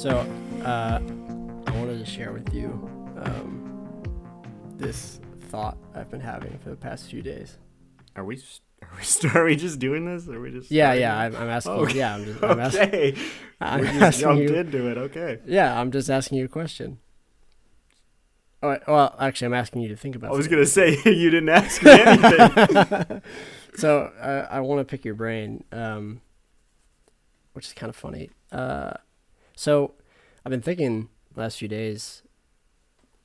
[0.00, 0.20] So,
[0.64, 0.98] uh,
[1.66, 2.70] I wanted to share with you
[3.18, 4.02] um,
[4.78, 7.58] this thought I've been having for the past few days.
[8.16, 8.36] Are we?
[8.82, 9.02] Are we?
[9.04, 10.26] st- Are we just doing this?
[10.26, 10.70] Are we just?
[10.70, 11.18] Yeah, yeah.
[11.18, 11.72] I'm, I'm asking.
[11.74, 11.98] Okay.
[11.98, 12.42] Yeah, I'm just.
[12.42, 12.82] I'm asking.
[12.82, 13.14] okay.
[13.60, 14.54] I'm we just asking jumped you.
[14.54, 14.96] into it.
[14.96, 15.38] Okay.
[15.44, 16.98] Yeah, I'm just asking you a question.
[18.62, 20.32] Oh, well, actually, I'm asking you to think about.
[20.32, 23.20] I was gonna say you didn't ask me anything.
[23.76, 26.22] so uh, I want to pick your brain, um,
[27.52, 28.30] which is kind of funny.
[28.50, 28.94] Uh,
[29.60, 29.92] so
[30.44, 32.22] I've been thinking last few days,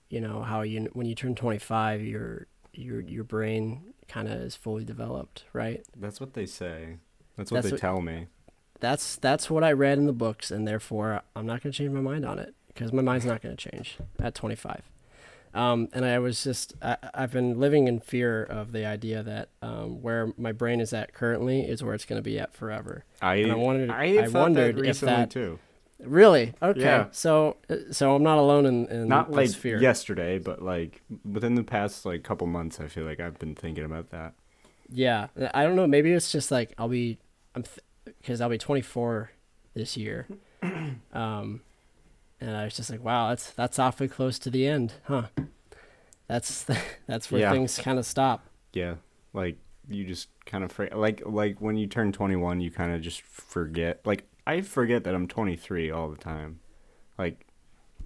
[0.09, 4.55] you know, how you when you turn 25, your your your brain kind of is
[4.55, 5.83] fully developed, right?
[5.95, 6.97] That's what they say.
[7.37, 8.27] That's what That's they what- tell me.
[8.81, 11.91] That's that's what I read in the books, and therefore I'm not going to change
[11.91, 14.81] my mind on it because my mind's not going to change at 25.
[15.53, 19.47] Um, and I was just I, I've been living in fear of the idea that
[19.61, 23.05] um, where my brain is at currently is where it's going to be at forever.
[23.21, 25.57] I And I wondered- I, I wondered that if that- too.
[25.99, 26.53] Really?
[26.61, 26.81] Okay.
[26.81, 27.05] Yeah.
[27.11, 27.57] So
[27.91, 32.23] so I'm not alone in, in Not like yesterday, but like within the past like
[32.23, 34.33] couple months, I feel like I've been thinking about that.
[34.91, 35.27] Yeah.
[35.53, 35.87] I don't know.
[35.87, 37.17] Maybe it's just like I'll be
[37.55, 37.63] I'm
[38.21, 39.31] because I'll be 24
[39.73, 40.27] this year.
[41.13, 41.61] Um,
[42.41, 45.27] and I was just like, wow, that's that's awfully close to the end, huh?
[46.27, 46.65] That's
[47.07, 47.51] that's where Yeah.
[47.51, 48.47] things kind of stop.
[48.73, 48.95] Yeah,
[49.33, 49.57] like
[49.89, 53.21] you just kind of fra- like like when you turn 21, you kind of just
[53.21, 54.01] forget.
[54.05, 56.59] Like I forget that I'm 23 all the time,
[57.17, 57.45] like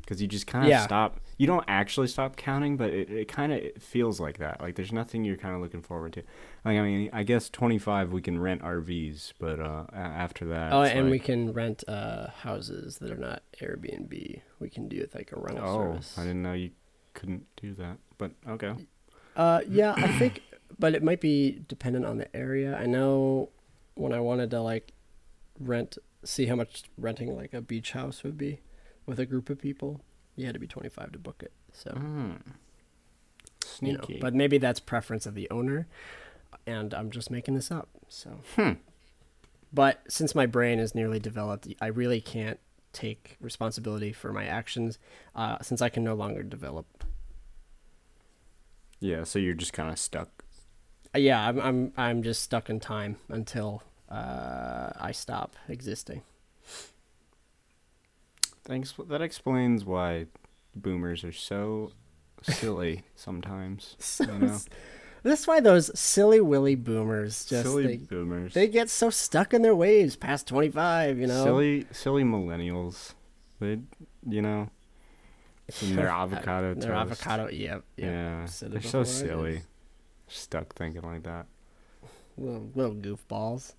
[0.01, 0.83] because you just kind of Yeah.
[0.85, 1.19] stop.
[1.37, 4.59] You don't actually stop counting, but it, it kind of feels like that.
[4.59, 6.23] Like there's nothing you're kind of looking forward to.
[6.65, 10.81] Like I mean, I guess 25 we can rent RVs, but uh after that, oh,
[10.81, 14.41] and we can rent uh, houses that are not Airbnb.
[14.59, 16.15] We can do it like a rental Oh, service.
[16.17, 16.71] I didn't know you
[17.13, 17.97] couldn't do that.
[18.17, 18.73] But okay.
[19.35, 20.41] Uh, yeah, I think,
[20.79, 22.75] but it might be dependent on the area.
[22.75, 23.49] I know
[23.93, 24.91] when I wanted to like
[25.59, 28.59] rent, see how much renting like a beach house would be
[29.05, 30.01] with a group of people,
[30.35, 31.51] you had to be 25 to book it.
[31.73, 32.41] So, Mm.
[33.81, 34.19] you know, Sneaky.
[34.19, 35.87] but maybe that's preference of the owner,
[36.67, 37.89] and I'm just making this up.
[38.07, 38.73] So, Hmm.
[39.71, 42.59] but since my brain is nearly developed, I really can't
[42.91, 44.97] take responsibility for my actions,
[45.35, 46.85] uh, since I can no longer develop
[49.01, 50.43] yeah, so you're just kind of stuck.
[51.15, 56.23] Uh, yeah, I'm I'm I'm just stuck in time until uh, I stop existing.
[58.63, 58.93] Thanks.
[59.07, 60.27] That explains why
[60.75, 61.91] boomers are so
[62.41, 63.95] silly sometimes.
[63.99, 64.59] So you know?
[65.23, 68.53] That's why those silly willy boomers just silly they, boomers.
[68.53, 71.43] they get so stuck in their ways past 25, you know.
[71.43, 73.13] Silly, silly millennials.
[73.59, 73.79] They,
[74.27, 74.69] you know,
[75.81, 78.07] and their avocado Their avocado, yep, yep.
[78.07, 79.07] Yeah, they're so before I did.
[79.07, 79.61] silly.
[80.27, 81.47] Stuck thinking like that.
[82.37, 83.73] Little, little goofballs.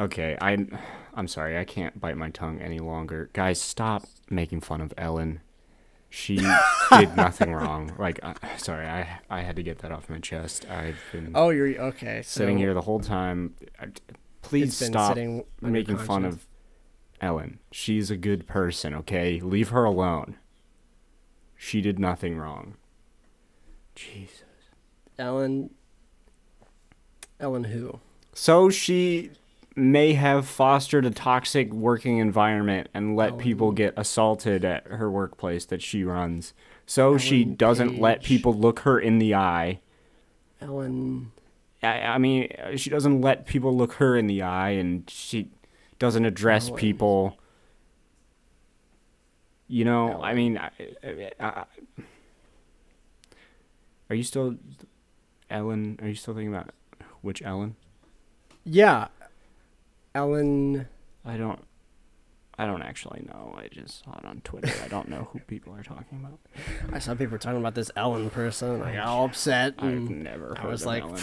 [0.00, 0.66] Okay, I,
[1.12, 1.58] I'm sorry.
[1.58, 3.28] I can't bite my tongue any longer.
[3.34, 5.42] Guys, stop making fun of Ellen.
[6.08, 6.36] She
[6.90, 7.92] did nothing wrong.
[7.98, 10.66] Like, uh, sorry, I I had to get that off my chest.
[10.70, 12.22] I've been Oh, you're okay.
[12.22, 13.54] So sitting here the whole time.
[14.42, 16.46] Please stop sitting on your making fun of
[17.20, 17.60] Ellen.
[17.70, 19.38] She's a good person, okay?
[19.40, 20.36] Leave her alone.
[21.56, 22.76] She did nothing wrong.
[23.94, 24.44] Jesus.
[25.18, 25.70] Ellen.
[27.38, 28.00] Ellen who?
[28.32, 29.30] So she
[29.80, 33.74] may have fostered a toxic working environment and let oh, people Ellen.
[33.76, 36.54] get assaulted at her workplace that she runs.
[36.86, 39.80] So she doesn't let people look her in the eye.
[40.60, 41.32] Ellen.
[41.82, 45.50] I, I mean, she doesn't let people look her in the eye, and she
[45.98, 46.78] doesn't address Ellen.
[46.78, 47.38] people.
[49.68, 50.70] You know, I mean, I,
[51.04, 51.64] I, I,
[54.10, 54.56] are you still
[55.48, 55.98] Ellen?
[56.02, 56.70] Are you still thinking about
[57.22, 57.76] which Ellen?
[58.64, 59.08] Yeah.
[60.14, 60.88] Ellen.
[61.24, 61.64] I don't.
[62.58, 63.54] I don't actually know.
[63.56, 64.70] I just saw it on Twitter.
[64.84, 66.38] I don't know who people are talking about.
[66.92, 68.82] I saw people talking about this Ellen person.
[68.82, 69.74] I got all upset.
[69.78, 71.22] I've never heard I was of like, Ellen.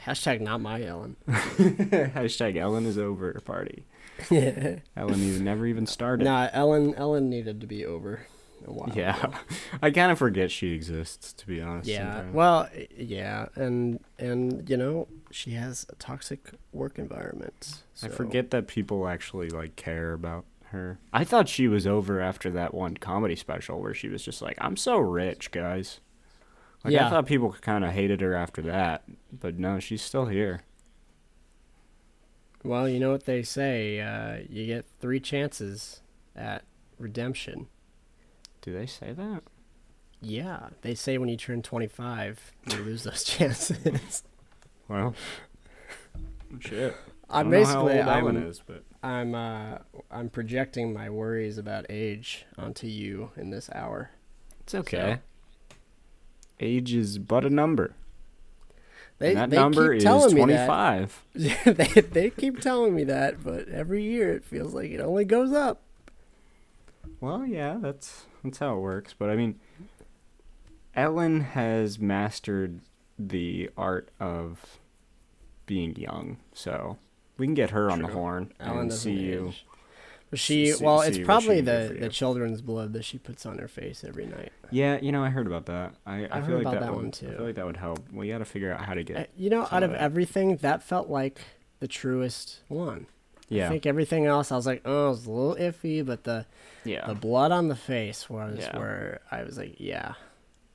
[0.00, 1.16] hashtag not my Ellen.
[1.28, 3.84] Hashtag Ellen is over party.
[4.30, 4.80] yeah.
[4.96, 6.24] Ellen has never even started.
[6.24, 6.94] Nah, Ellen.
[6.94, 8.26] Ellen needed to be over
[8.94, 9.38] Yeah.
[9.82, 11.88] I kind of forget she exists, to be honest.
[11.88, 12.14] Yeah.
[12.14, 12.34] sometimes.
[12.34, 17.82] Well, yeah, and and you know she has a toxic work environment.
[18.02, 20.98] I forget that people actually like care about her.
[21.12, 24.56] I thought she was over after that one comedy special where she was just like,
[24.60, 26.00] "I'm so rich, guys."
[26.84, 27.06] Like Yeah.
[27.06, 30.62] I thought people kind of hated her after that, but no, she's still here.
[32.62, 34.00] Well, you know what they say.
[34.00, 36.00] Uh, you get three chances
[36.34, 36.64] at
[36.98, 37.68] redemption.
[38.64, 39.42] Do they say that?
[40.22, 44.22] Yeah, they say when you turn 25, you lose those chances.
[44.88, 45.14] Well,
[46.60, 46.96] shit.
[47.28, 49.78] I I'm don't know how basically I'm, is, but I'm uh,
[50.10, 54.12] I'm projecting my worries about age onto you in this hour.
[54.60, 55.18] It's okay.
[56.58, 57.94] Age is but a number.
[59.18, 61.24] They, and that they number keep is telling me 25.
[61.34, 61.76] that.
[61.76, 65.52] they they keep telling me that, but every year it feels like it only goes
[65.52, 65.82] up.
[67.20, 69.14] Well, yeah, that's that's how it works.
[69.18, 69.58] But I mean,
[70.94, 72.80] Ellen has mastered
[73.18, 74.78] the art of
[75.66, 76.98] being young, so
[77.36, 79.48] we can get her on the horn Ellen and see you.
[79.48, 79.66] age.
[80.34, 84.02] She, see- well, it's probably the the children's blood that she puts on her face
[84.04, 84.52] every night.
[84.70, 85.94] Yeah, you know, I heard about that.
[86.06, 87.28] I, I I feel heard like about that, that would, one, I too.
[87.36, 88.00] feel like that would help.
[88.12, 89.30] We got to figure out how to Uh, get.
[89.36, 91.40] You know, out of of everything, that felt like
[91.78, 93.06] the truest one.
[93.50, 96.46] I Yeah, think everything else, I was like, oh, it's a little iffy, but the
[96.84, 98.76] yeah, the blood on the face was Yeah.
[98.78, 100.14] where I was like, yeah,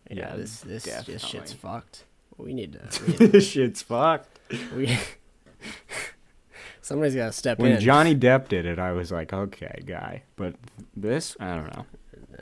[0.10, 2.06] yeah, Yeah, this this just shit's fucked.
[2.38, 3.18] We need to.
[3.19, 4.39] We, need shit's fucked.
[4.75, 4.98] we
[6.81, 7.75] somebody's got to step When in.
[7.77, 10.24] When Johnny Depp did it, I was like, okay, guy.
[10.36, 10.56] But
[10.95, 11.86] this, I don't know.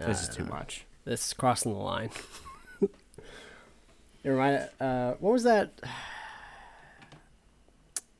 [0.05, 0.85] This is too much.
[1.05, 2.09] This is crossing the line.
[2.81, 2.89] it
[4.29, 4.69] reminded.
[4.79, 5.71] Uh, what was that?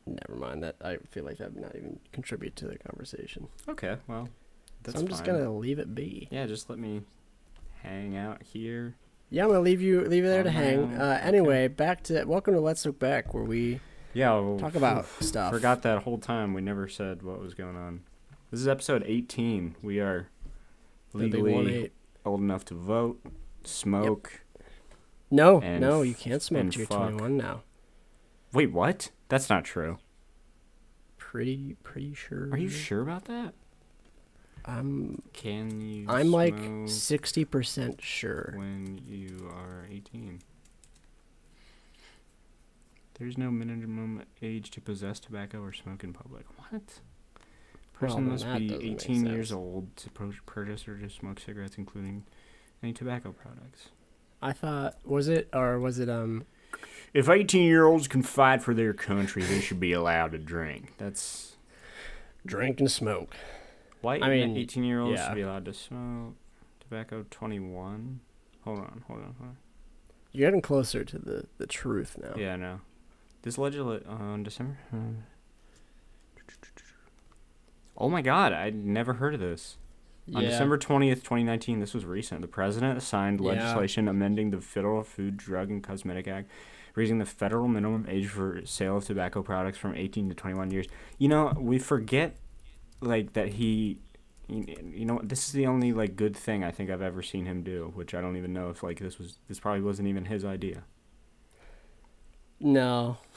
[0.07, 0.63] Never mind.
[0.63, 3.47] That I feel like that would not even contribute to the conversation.
[3.67, 4.29] Okay, well,
[4.83, 5.35] that's so I'm just fine.
[5.35, 6.27] gonna leave it be.
[6.31, 7.01] Yeah, just let me
[7.83, 8.95] hang out here.
[9.29, 10.93] Yeah, I'm gonna leave you leave you there to hang.
[10.93, 11.27] Uh, okay.
[11.27, 13.79] anyway, back to welcome to Let's Look Back, where we
[14.13, 15.51] Yeah, well, talk about oof, stuff.
[15.53, 16.53] Forgot that whole time.
[16.53, 18.01] We never said what was going on.
[18.51, 19.75] This is episode 18.
[19.81, 20.29] We are
[21.13, 21.91] the big one legally
[22.25, 23.19] old enough to vote,
[23.65, 24.41] smoke.
[25.29, 27.09] No, no, you can't smoke you're fuck.
[27.09, 27.63] 21 now.
[28.53, 29.11] Wait, what?
[29.29, 29.97] That's not true.
[31.17, 32.49] Pretty, pretty sure.
[32.51, 33.53] Are you sure about that?
[34.65, 36.05] I'm, Can you?
[36.09, 38.53] I'm like smoke 60% sure.
[38.55, 40.41] when you are 18.
[43.17, 46.45] There's no minimum age to possess tobacco or smoke in public.
[46.69, 46.99] What?
[47.93, 49.57] Person then must that be doesn't make 18 years sense.
[49.57, 52.25] old to pro- purchase or to smoke cigarettes, including
[52.83, 53.89] any tobacco products.
[54.39, 56.45] I thought was it or was it um
[57.17, 60.93] If 18 year olds can fight for their country, they should be allowed to drink.
[60.99, 61.55] That's
[62.45, 63.35] drink and smoke?
[64.01, 65.27] why I mean, 18 year olds yeah.
[65.27, 66.35] should be allowed to smoke
[66.79, 67.25] tobacco.
[67.31, 68.19] 21.
[68.65, 69.57] Hold on, hold on, hold on.
[70.31, 72.35] You're getting closer to the the truth now.
[72.37, 72.81] Yeah, no.
[73.41, 74.77] This legislate on December.
[74.93, 74.97] uh,
[77.97, 78.53] Oh my God!
[78.53, 79.77] I'd never heard of this.
[80.35, 82.41] On December twentieth, twenty nineteen, this was recent.
[82.41, 83.47] The president signed Yeah.
[83.47, 86.47] legislation amending the Federal Food, Drug, and Cosmetic Act,
[86.97, 90.87] raising the federal minimum age for sale of tobacco products from eighteen to twenty-one years.
[91.17, 92.35] You know, we forget,
[92.99, 93.99] like that he.
[94.49, 97.63] You know, this is the only like good thing I think I've ever seen him
[97.63, 100.43] do, which I don't even know if like this was this probably wasn't even his
[100.43, 100.83] idea.
[102.59, 103.17] No.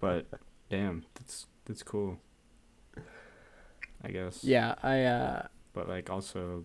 [0.00, 0.26] But
[0.70, 2.18] damn, that's that's cool.
[4.02, 4.42] I guess.
[4.44, 6.64] Yeah, I uh But like also,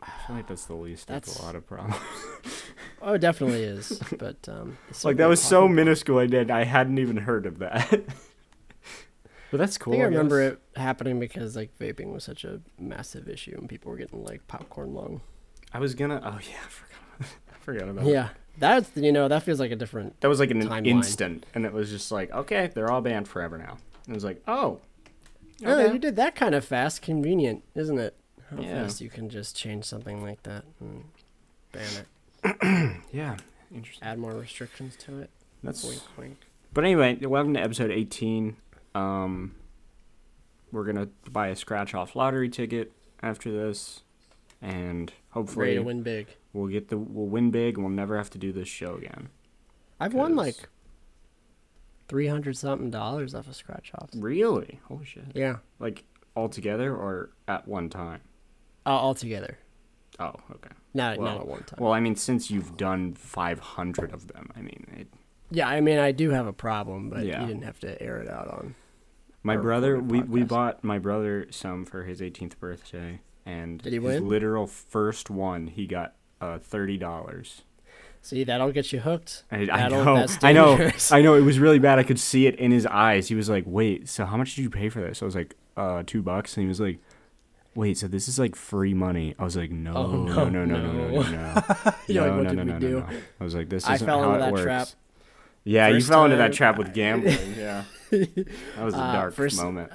[0.00, 1.96] I feel like that's the least of That's- a lot of problems.
[3.02, 5.68] oh it definitely is, but um it's like that was so possible.
[5.74, 6.18] minuscule.
[6.18, 6.50] I did.
[6.50, 7.90] I hadn't even heard of that.
[9.50, 9.92] but that's I cool.
[9.92, 13.90] think I remember it happening because like vaping was such a massive issue and people
[13.90, 15.20] were getting like popcorn lung.
[15.72, 16.20] I was gonna.
[16.24, 17.32] Oh yeah, I forgot.
[17.52, 18.04] I forgot about.
[18.04, 18.10] that.
[18.10, 18.28] Yeah.
[18.58, 20.86] That's you know, that feels like a different That was like an Timeline.
[20.86, 23.78] instant, and it was just like, okay, they're all banned forever now.
[24.06, 24.80] And it was like, oh,
[25.64, 27.00] Oh, you did that kind of fast.
[27.02, 28.16] Convenient, isn't it?
[28.50, 28.82] How Yeah.
[28.82, 31.04] fast you can just change something like that and
[31.72, 32.06] ban it.
[33.12, 33.36] yeah,
[33.74, 34.06] interesting.
[34.06, 35.30] Add more restrictions to it.
[35.62, 36.38] That's Wink, wink.
[36.74, 38.56] But anyway, welcome to episode 18.
[38.94, 39.54] Um,
[40.72, 44.02] we're gonna buy a scratch off lottery ticket after this,
[44.60, 46.28] and Ready hopefully to win big.
[46.52, 49.28] we'll get the we'll win big, and we'll never have to do this show again.
[50.00, 50.68] I've won like
[52.08, 54.10] three hundred something dollars off of scratch off.
[54.16, 54.80] Really?
[54.88, 55.24] Holy shit!
[55.34, 58.20] Yeah, Like all together or at one time?
[58.86, 59.58] uh, all together.
[60.18, 60.70] Oh, okay.
[60.94, 61.78] Not Well- not at one time.
[61.80, 65.08] Well, I mean, since you've done 500 of them, I mean, it,
[65.50, 67.40] yeah, I mean I do have a problem, but Yeah.
[67.40, 68.74] you didn't have to air it out on.
[69.42, 73.98] my brother, we, we bought my brother some for his 18th birthday, and Did he
[73.98, 74.28] his win?
[74.28, 77.62] literal first one, he got uh, thirty dollars.
[78.20, 79.42] See, that'll get you hooked.
[79.50, 80.90] I, I That'll- know, I know.
[81.10, 81.34] I know.
[81.34, 81.98] It was really bad.
[81.98, 83.26] I could see it in his eyes.
[83.28, 85.56] He was like, "Wait, so how much did you pay for this?" I was like,
[85.76, 86.98] "Uh, two bucks." And he was like,
[87.74, 89.34] wait, so this is like free money.
[89.38, 91.30] I was like, no, oh, no, no, no, no, no, no, no.
[91.30, 93.06] no, You're like, no, no, no, no, no.
[93.40, 94.64] I was like, this isn't how into it that works.
[94.64, 94.88] trap.
[95.64, 97.54] Yeah, first you fell time, into that trap with gambling.
[97.56, 99.92] yeah, that was a uh, dark first, moment.
[99.92, 99.94] Uh,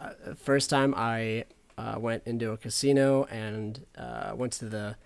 [0.00, 1.44] uh, first time I
[1.76, 4.96] uh, went into a casino and uh, went to the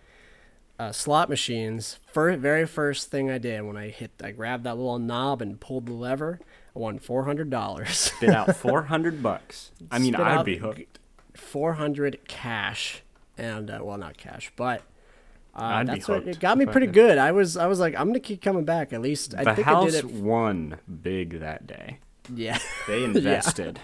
[0.78, 1.98] uh, slot machines.
[2.12, 5.60] First, very first thing I did when I hit, I grabbed that little knob and
[5.60, 6.40] pulled the lever.
[6.74, 7.90] I won four hundred dollars.
[7.90, 9.70] Spit out four hundred bucks.
[9.90, 10.98] I mean, Spit I'd out, be hooked.
[11.34, 13.02] Four hundred cash,
[13.38, 14.82] and uh, well, not cash, but.
[15.54, 17.18] Uh, that's what it got me if I pretty good.
[17.18, 19.34] I was I was like I'm gonna keep coming back at least.
[19.36, 20.10] I the think house I did it.
[20.10, 21.98] won big that day.
[22.34, 23.78] Yeah, They invested.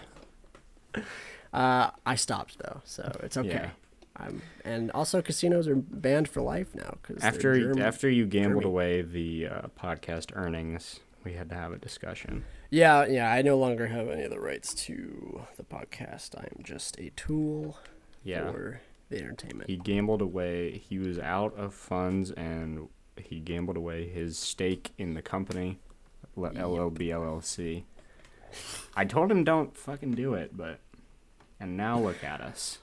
[1.53, 3.49] uh, I stopped though, so it's okay.
[3.49, 3.71] Yeah.
[4.17, 8.69] I'm, and also casinos are banned for life now because After after you gambled German.
[8.75, 12.45] away the uh, podcast earnings, we had to have a discussion.
[12.71, 13.31] Yeah, yeah.
[13.31, 16.35] I no longer have any of the rights to the podcast.
[16.35, 17.77] I am just a tool
[18.25, 18.51] Yeah.
[18.51, 18.81] for
[19.11, 19.69] the entertainment.
[19.69, 20.79] He gambled away.
[20.79, 25.79] He was out of funds, and he gambled away his stake in the company,
[26.37, 27.85] L- LLB LLC.
[28.97, 30.81] I told him don't fucking do it, but
[31.61, 32.79] and now look at us.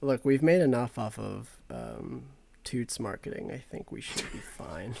[0.00, 2.22] Look, we've made enough off of um,
[2.64, 3.50] Toots marketing.
[3.52, 4.94] I think we should be fine.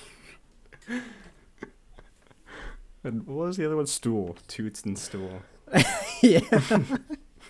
[3.02, 3.86] And what was the other one?
[3.86, 5.42] Stool, toots and stool.
[6.22, 6.40] yeah.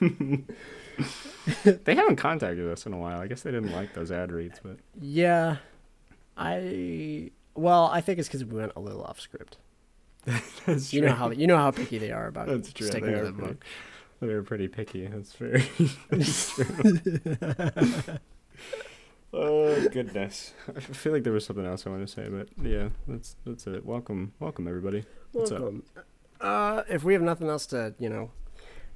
[1.64, 3.18] They haven't contacted us in a while.
[3.20, 5.56] I guess they didn't like those ad reads, but Yeah.
[6.36, 9.56] I well, I think it's because we went a little off script.
[10.66, 12.86] that's You know how you know how picky they are about That's true.
[12.86, 13.64] sticking They to the pretty- book.
[14.20, 15.06] They're pretty picky.
[15.06, 15.64] That's very.
[16.10, 18.18] that's true.
[19.32, 20.52] oh goodness!
[20.76, 23.66] I feel like there was something else I wanted to say, but yeah, that's that's
[23.66, 23.86] it.
[23.86, 25.04] Welcome, welcome everybody.
[25.32, 25.60] What's up?
[25.60, 25.82] Welcome.
[26.40, 28.30] Uh, if we have nothing else to, you know,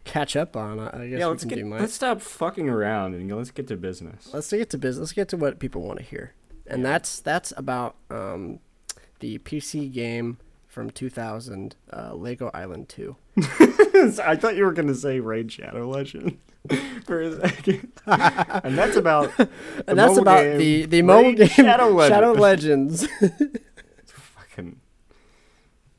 [0.05, 3.51] catch up on, I guess Yeah, let's can get let's stop fucking around and let's
[3.51, 4.31] get to business.
[4.33, 5.01] let's get to business.
[5.01, 6.33] Let's get to what people want to hear,
[6.67, 6.89] and Yeah.
[6.91, 8.61] that's that's about um,
[9.21, 13.15] the PC game from 2000, uh, Lego Island 2.
[14.25, 16.39] I thought you were gonna say Raid Shadow Legend
[17.07, 19.49] for a second, and that's about the
[19.87, 22.15] and that's mobile about game the the mobile Raid game Shadow Legend.
[22.15, 23.09] Shadow Legends.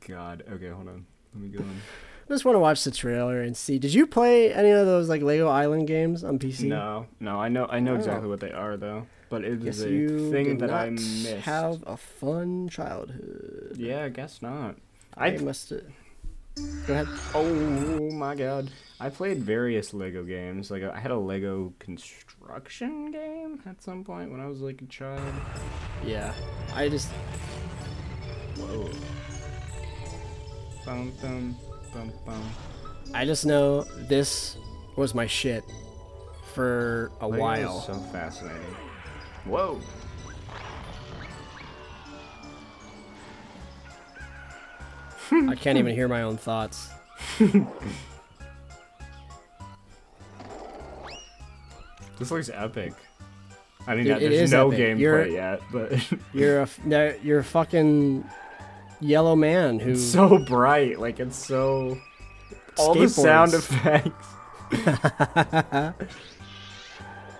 [0.08, 0.42] God.
[0.52, 1.06] Okay, hold on.
[1.34, 1.80] Let me go on.
[2.28, 3.78] I just want to watch the trailer and see.
[3.78, 6.62] Did you play any of those like Lego Island games on PC?
[6.68, 7.96] No, no, I know, I know Oh.
[7.96, 11.28] exactly what they are though, but it Guess is a thing that I missed.
[11.44, 13.76] have a fun childhood.
[13.78, 14.74] Yeah, I guess not.
[15.16, 15.70] I, I must.
[15.70, 17.06] Go ahead.
[17.34, 20.70] oh my god, I played various Lego games.
[20.70, 24.86] Like I had a Lego construction game at some point when I was like a
[24.86, 25.20] child.
[26.04, 26.32] Yeah,
[26.74, 27.08] I just
[28.56, 28.88] Whoa.
[30.86, 31.56] Bum bum
[31.92, 32.50] bum bum.
[33.12, 34.56] I just know this
[34.96, 35.64] was my shit
[36.54, 37.80] for a Lego is while.
[37.80, 38.62] So fascinating.
[39.44, 39.80] Whoa.
[45.32, 46.88] I can't even hear my own thoughts.
[52.18, 52.94] This looks epic.
[53.86, 54.96] I mean, Dude, it there's no epic.
[54.96, 58.24] gameplay You're- yet, but You're a f- no, you're a fucking
[59.00, 60.98] yellow man who it's so bright.
[60.98, 61.98] Like it's so.
[62.78, 64.26] All the sound effects.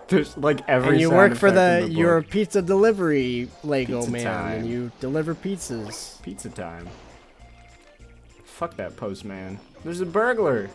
[0.09, 0.91] There's like every.
[0.91, 4.59] and you work for the the you're a pizza delivery Lego Pizza man time.
[4.61, 6.23] and you deliver pizzas.
[6.23, 6.89] pizza time.
[8.45, 9.59] Fuck that postman.
[9.85, 10.71] There's a burglar.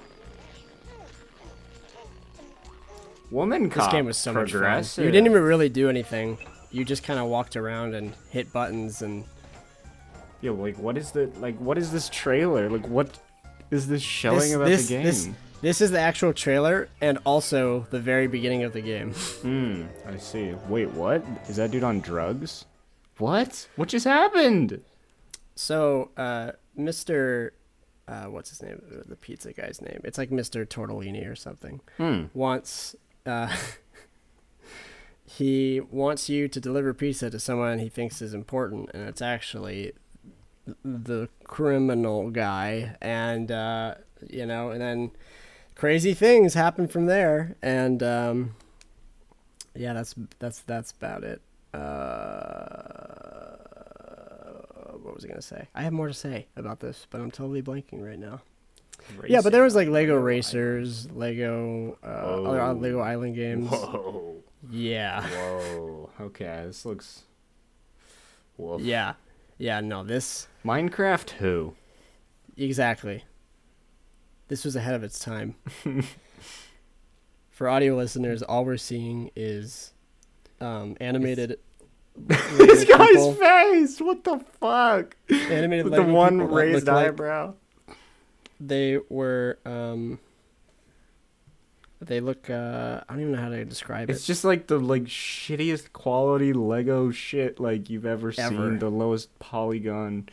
[3.31, 4.83] Woman This game was so much fun.
[4.97, 6.37] You didn't even really do anything.
[6.69, 9.23] You just kind of walked around and hit buttons and
[10.41, 12.69] Yo, like what is the like what is this trailer?
[12.69, 13.19] Like what
[13.69, 15.03] is this showing this, about this, the game?
[15.03, 15.29] this
[15.61, 19.13] this is the actual trailer and also the very beginning of the game.
[19.13, 20.55] Hmm, I see.
[20.67, 21.23] Wait, what?
[21.47, 22.65] Is that dude on drugs?
[23.19, 23.67] What?
[23.75, 24.81] What just happened?
[25.53, 27.51] So, uh, Mr.
[28.07, 28.81] Uh, what's his name?
[29.05, 30.01] The pizza guy's name.
[30.03, 30.65] It's like Mr.
[30.65, 31.81] Tortellini or something.
[31.97, 32.23] Hmm.
[32.33, 32.95] Wants.
[33.27, 33.55] Uh,
[35.25, 39.93] he wants you to deliver pizza to someone he thinks is important, and it's actually
[40.83, 42.95] the criminal guy.
[43.01, 43.95] And uh,
[44.29, 45.11] you know, and then
[45.75, 47.55] crazy things happen from there.
[47.61, 48.55] And um,
[49.75, 51.41] yeah, that's that's that's about it.
[51.73, 53.57] Uh,
[55.01, 55.67] what was I gonna say?
[55.73, 58.41] I have more to say about this, but I'm totally blanking right now.
[59.27, 62.73] Yeah, but there was like Lego Racers, Lego, uh, other.
[62.79, 63.69] Lego Island games.
[63.69, 64.35] Whoa.
[64.69, 66.09] Yeah, Whoa.
[66.21, 67.23] Okay, this looks.
[68.57, 68.81] Woof.
[68.81, 69.13] yeah,
[69.61, 69.79] yeah.
[69.79, 71.75] No, this Minecraft who?
[72.57, 73.23] exactly.
[74.47, 75.55] This was ahead of its time.
[77.51, 79.93] For audio listeners, all we're seeing is
[80.59, 81.59] um, animated.
[82.15, 84.01] this guy's people- face!
[84.01, 85.15] What the fuck?
[85.29, 87.53] animated With the one raised look like eyebrow.
[88.59, 90.19] They were um,
[92.01, 92.49] They look.
[92.49, 94.13] Uh, I don't even know how to describe it.
[94.13, 98.49] It's just like the like shittiest quality Lego shit like you've ever, Ever.
[98.49, 98.79] seen.
[98.79, 100.27] The lowest polygon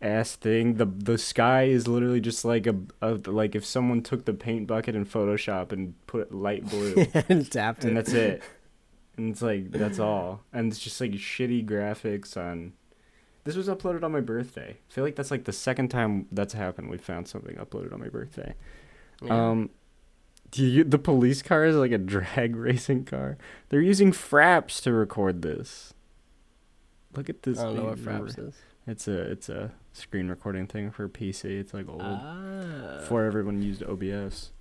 [0.00, 0.74] ass thing.
[0.74, 4.66] The the sky is literally just like a, a like if someone took the paint
[4.66, 7.88] bucket in Photoshop and put light blue and tapped it.
[7.88, 8.42] and that's it.
[9.18, 10.40] And it's like that's all.
[10.54, 12.72] And it's just like shitty graphics on
[13.44, 14.70] this was uploaded on my birthday.
[14.78, 16.88] I feel like that's like the second time that's happened.
[16.88, 18.54] We found something uploaded on my birthday.
[19.22, 19.50] Yeah.
[19.50, 19.70] Um,
[20.50, 23.36] do you, the police car is like a drag racing car.
[23.68, 25.94] They're using Fraps to record this.
[27.14, 27.58] Look at this.
[27.58, 27.98] I don't know what.
[27.98, 28.54] Fraps is.
[28.86, 31.44] It's a it's a screen recording thing for PC.
[31.44, 32.02] It's like old.
[32.02, 32.98] Ah.
[32.98, 34.52] Before everyone used OBS.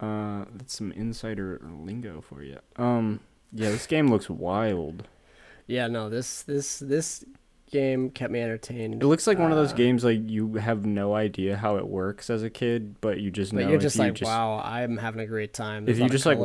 [0.00, 2.58] Uh, that's some insider lingo for you.
[2.76, 3.20] Um,
[3.52, 5.08] yeah, this game looks wild.
[5.66, 7.24] Yeah, no, this this this
[7.70, 9.02] game kept me entertained.
[9.02, 11.86] It looks like one of those Uh, games like you have no idea how it
[11.88, 14.60] works as a kid, but you just But know you're just you like, just wow,
[14.64, 15.84] I'm having a great time.
[15.84, 16.38] If There's a you just, like,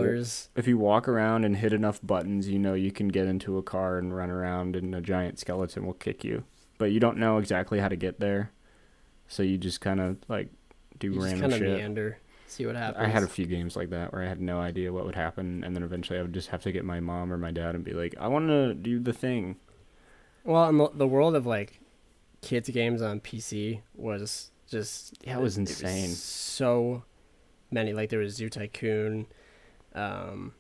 [0.55, 3.63] if you walk around and hit enough buttons, you know you can get into a
[3.63, 6.44] car and run around and a giant skeleton will kick you.
[6.77, 8.51] But you don't know exactly how to get there.
[9.27, 10.50] So you just kind of like
[11.00, 11.77] do you random of shit.
[11.77, 13.03] meander, see what happens.
[13.03, 15.63] I had a few games like that where I had no idea what would happen
[15.63, 17.84] and then eventually I would just have to get my mom or my dad and
[17.84, 19.55] be like, "I want to do the thing."
[20.45, 21.79] Well, in the, the world of like
[22.41, 26.09] kids games on PC was just Yeah, it was insane.
[26.09, 27.03] so
[27.71, 27.93] many.
[27.93, 29.25] Like there was Zoo Tycoon.
[29.93, 30.53] Um,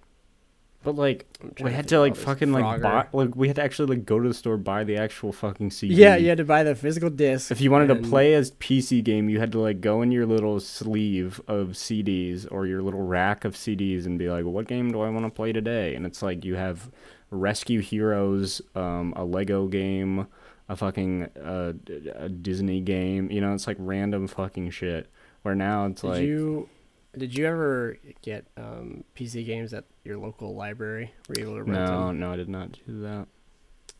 [0.83, 1.25] But like
[1.61, 4.27] we had to like fucking like buy like we had to actually like go to
[4.27, 5.95] the store buy the actual fucking CD.
[5.95, 7.51] Yeah, you had to buy the physical disc.
[7.51, 10.11] If you wanted and- to play a PC game, you had to like go in
[10.11, 14.67] your little sleeve of CDs or your little rack of CDs and be like, "What
[14.67, 16.89] game do I want to play today?" And it's like you have
[17.29, 20.27] Rescue Heroes, um, a Lego game,
[20.69, 21.73] a fucking uh,
[22.15, 23.31] a Disney game.
[23.31, 25.09] You know, it's like random fucking shit.
[25.41, 26.69] Where now it's Did like you
[27.17, 31.13] did you ever get um, PC games at your local library?
[31.27, 32.19] Were you able to rent no, them?
[32.19, 33.27] no, I did not do that.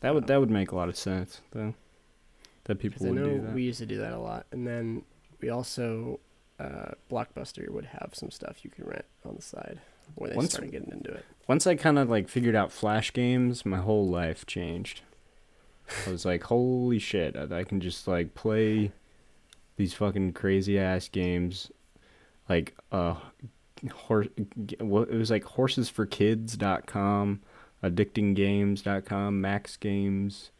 [0.00, 1.74] That would that would make a lot of sense though.
[2.64, 3.54] That people would know do that.
[3.54, 5.02] we used to do that a lot, and then
[5.40, 6.20] we also
[6.58, 9.80] uh, Blockbuster would have some stuff you could rent on the side
[10.14, 11.24] when they Once- started getting into it.
[11.48, 15.02] Once I kind of like figured out flash games, my whole life changed.
[16.06, 18.90] I was like, holy shit, I, I can just like play
[19.76, 21.70] these fucking crazy ass games,
[22.48, 23.14] like uh,
[23.92, 24.26] horse.
[24.80, 27.40] What it was like horsesforkids.com,
[27.84, 30.50] addictinggames.com, Max Games,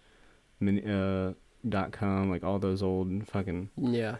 [0.60, 1.32] min, uh,
[1.68, 4.16] dot com, like all those old fucking Yeah,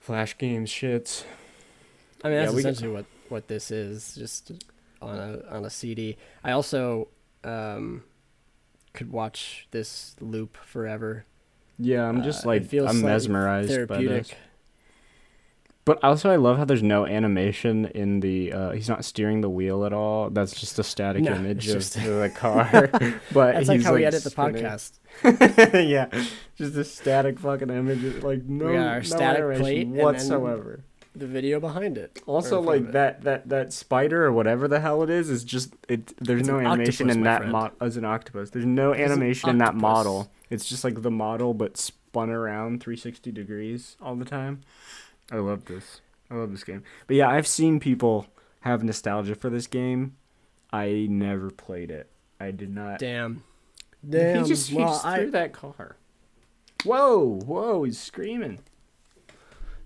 [0.00, 1.24] flash games shits.
[2.22, 4.52] I mean Yeah, that's we got- essentially what what this is, just
[5.00, 6.16] on a on a CD.
[6.44, 7.08] I also
[7.44, 8.02] um,
[8.92, 11.24] could watch this loop forever.
[11.78, 14.30] Yeah, I'm just Uh, like feels I'm mesmerized by this.
[15.86, 18.52] But also, I love how there's no animation in the.
[18.52, 20.28] Uh, he's not steering the wheel at all.
[20.28, 22.68] That's just a static No, image of just- the car.
[23.32, 24.62] but That's like how we edit the spinning.
[24.62, 24.98] podcast.
[25.88, 26.06] yeah,
[26.56, 28.22] just a static fucking image.
[28.22, 30.84] Like no, no static animation plate and then- whatsoever.
[31.14, 32.22] The video behind it.
[32.26, 32.92] Also, in front of like it.
[32.92, 36.14] that that that spider or whatever the hell it is is just it.
[36.18, 38.50] There's It's no an animation octopus, in that as oh, an octopus.
[38.50, 40.30] There's no It's an animation in that model.
[40.50, 44.60] It's just like the model, but spun around 360 degrees all the time.
[45.32, 46.00] I love this.
[46.30, 46.84] I love this game.
[47.06, 48.26] But yeah, I've seen people
[48.60, 50.16] have nostalgia for this game.
[50.72, 52.08] I never played it.
[52.38, 52.98] I did not.
[53.00, 53.42] Damn.
[54.08, 54.42] Damn.
[54.42, 55.96] He just, he well, just I, threw that car.
[56.84, 58.60] Whoa, whoa, he's screaming.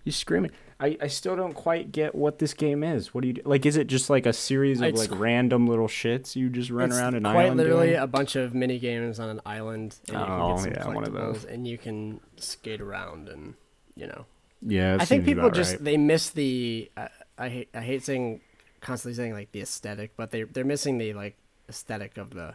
[0.04, 0.52] He's screaming.
[0.80, 3.14] I, I still don't quite get what this game is.
[3.14, 3.42] What do you do?
[3.44, 3.64] like?
[3.64, 6.92] Is it just like a series of It's- like random little shits you just run
[6.92, 7.46] around an quite island?
[7.46, 8.00] Quite literally doing?
[8.00, 10.94] a bunch of mini games on an island, and you Oh, can get some yeah,
[10.94, 11.44] one of those.
[11.44, 13.54] and you can skate around, and
[13.94, 14.26] you know.
[14.62, 15.84] yeah, I think people just right.
[15.84, 16.90] they miss the.
[16.96, 17.08] I
[17.38, 18.40] I hate I hate saying
[18.80, 21.36] constantly saying like the aesthetic, but they they're missing the like
[21.68, 22.42] aesthetic of the.
[22.42, 22.54] of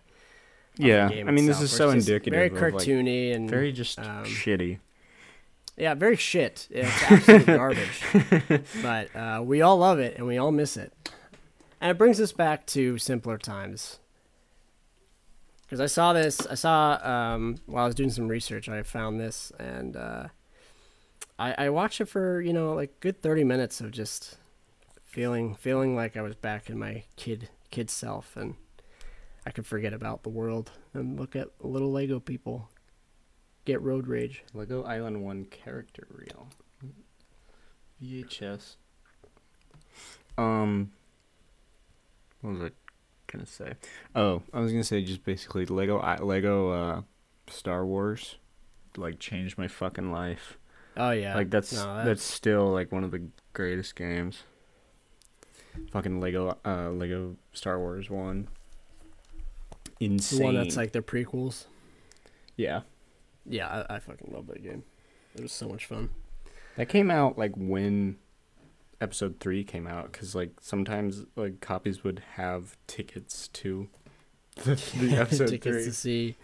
[0.75, 1.09] the yeah.
[1.09, 2.33] game I mean, this is so indicative.
[2.33, 4.79] Very of, like, cartoony and very just um, shitty.
[5.79, 6.67] Yeah, very shit.
[6.71, 8.03] It's absolute garbage.
[8.81, 10.93] But uh, we all love it and we all miss it.
[11.79, 13.99] And it brings us back to simpler times.
[15.61, 19.19] Because I saw this, I saw um, while I was doing some research, I found
[19.19, 20.27] this, and uh,
[21.37, 24.37] I, I watched it for you know like good thirty minutes of just
[25.05, 28.55] feeling feeling like I was back in my kid kid self, and
[29.45, 32.69] I could forget about the world and look at little Lego people
[33.69, 34.43] get road rage.
[34.53, 36.47] Lego Island One character reel.
[38.03, 38.75] VHS.
[40.37, 40.91] Um.
[42.41, 42.69] What was I
[43.31, 43.73] gonna say?
[44.15, 47.01] Oh, I was gonna say just basically Lego I- Lego uh,
[47.47, 48.37] Star Wars,
[48.97, 50.57] like changed my fucking life.
[50.95, 54.43] Oh yeah, like that's No, that's still like one of the greatest games.
[55.91, 58.47] Fucking Lego, uh, Lego Star Wars one.
[59.99, 60.39] Insane.
[60.39, 61.65] The one that's like the prequels.
[62.55, 62.81] yeah,
[63.49, 64.83] Yeah, I, I fucking love that game.
[65.35, 66.09] It was so much fun.
[66.77, 68.17] that came out like when
[69.01, 73.87] episode three came out, because like sometimes like copies would have tickets to
[74.63, 75.85] the, the episode Tickets three.
[75.85, 76.35] to see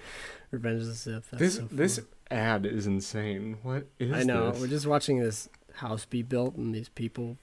[0.51, 1.31] Revenge of the Sith.
[1.31, 1.99] That's This so this
[2.31, 3.57] ad is insane.
[3.63, 4.51] What is I know.
[4.51, 4.61] this?
[4.61, 7.37] We're just watching this house be built and these people.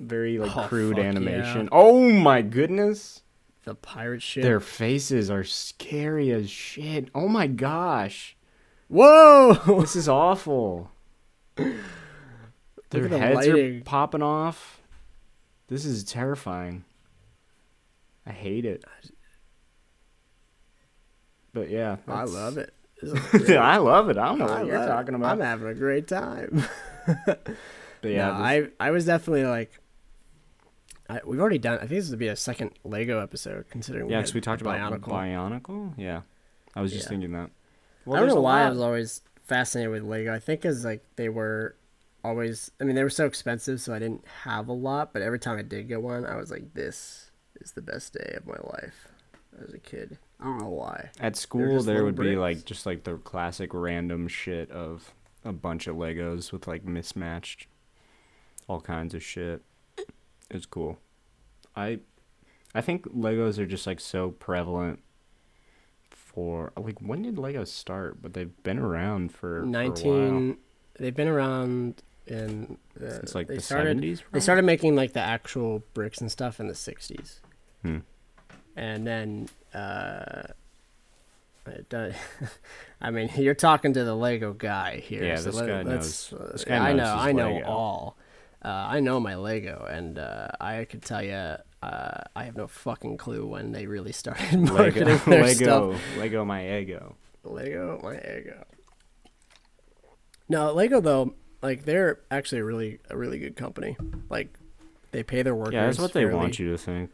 [0.00, 1.62] very like Oh, crude animation.
[1.64, 1.68] yeah.
[1.72, 3.22] Oh my goodness.
[3.64, 4.42] The pirate ship.
[4.42, 7.08] Their faces are scary as shit.
[7.14, 8.36] Oh my gosh.
[8.88, 9.58] Whoa!
[9.80, 10.90] This is awful.
[11.56, 13.80] Their the heads lighting.
[13.80, 14.82] are popping off.
[15.68, 16.84] This is terrifying.
[18.26, 18.84] I hate it.
[21.52, 22.74] But yeah, I love it.
[23.48, 24.18] I love it.
[24.18, 25.32] I don't know what you're talking about.
[25.32, 26.64] I'm having a great time.
[27.26, 27.56] but
[28.02, 29.80] yeah, no, this- I I was definitely like.
[31.08, 31.76] I, we've already done.
[31.76, 34.08] I think this would be a second Lego episode, considering.
[34.08, 35.08] yeah, we, because had we talked about Bionicle.
[35.08, 35.94] Bionicle.
[35.98, 36.22] Yeah,
[36.74, 37.08] I was just Yeah.
[37.10, 37.50] thinking that.
[38.06, 40.32] I don't know a why I was always fascinated with Lego.
[40.34, 41.76] I think because like they were
[42.22, 42.70] always.
[42.80, 45.12] I mean, they were so expensive, so I didn't have a lot.
[45.12, 48.34] But every time I did get one, I was like, "This is the best day
[48.36, 49.08] of my life."
[49.62, 51.10] As a kid, I don't know why.
[51.20, 55.12] At school, there little would be like just like the classic random shit of
[55.44, 57.68] a bunch of Legos with like mismatched,
[58.68, 59.62] all kinds of shit.
[60.54, 60.98] It's cool.
[61.76, 61.98] I,
[62.74, 65.00] I think Legos are just like so prevalent.
[66.10, 68.22] For like, when did Legos start?
[68.22, 69.66] But they've been around for for.
[69.66, 70.56] Nineteen.
[70.98, 72.78] They've been around in.
[73.00, 74.22] Uh, Since like the seventies.
[74.32, 77.40] They started making like the actual bricks and stuff in the '60s.
[77.82, 77.98] Hmm.
[78.76, 80.42] and then uh
[81.66, 82.14] it does,
[83.00, 85.22] I mean, you're talking to the Lego guy here.
[85.24, 87.66] Yeah, so this let- guy let's- knows- this guy I know, I know Lego.
[87.66, 88.16] all.
[88.64, 91.34] Uh, I know my Lego, and uh, I could tell you,
[91.82, 96.02] uh, I have no fucking clue when they really started marketing Lego, their Lego, stuff.
[96.16, 97.14] Lego, my ego.
[97.44, 98.64] Lego, my Lego.
[100.48, 103.96] No, Lego though, like they're actually a really a really good company.
[104.28, 104.56] Like
[105.10, 105.74] they pay their workers.
[105.74, 106.36] Yeah, that's what they fairly.
[106.36, 107.10] want you to think.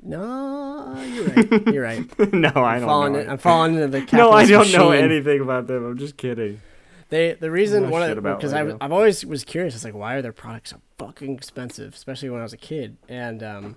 [0.00, 1.66] No, you're right.
[1.74, 2.18] You're right.
[2.32, 3.12] no, I don't falling.
[3.14, 3.18] know.
[3.20, 5.84] in- I'm falling into the no, I don't know anything about them.
[5.84, 6.60] I'm just kidding.
[7.08, 9.74] They the reason one of because I I've always was curious.
[9.74, 12.98] It's like why are their products so fucking expensive, especially when I was a kid.
[13.08, 13.76] And um,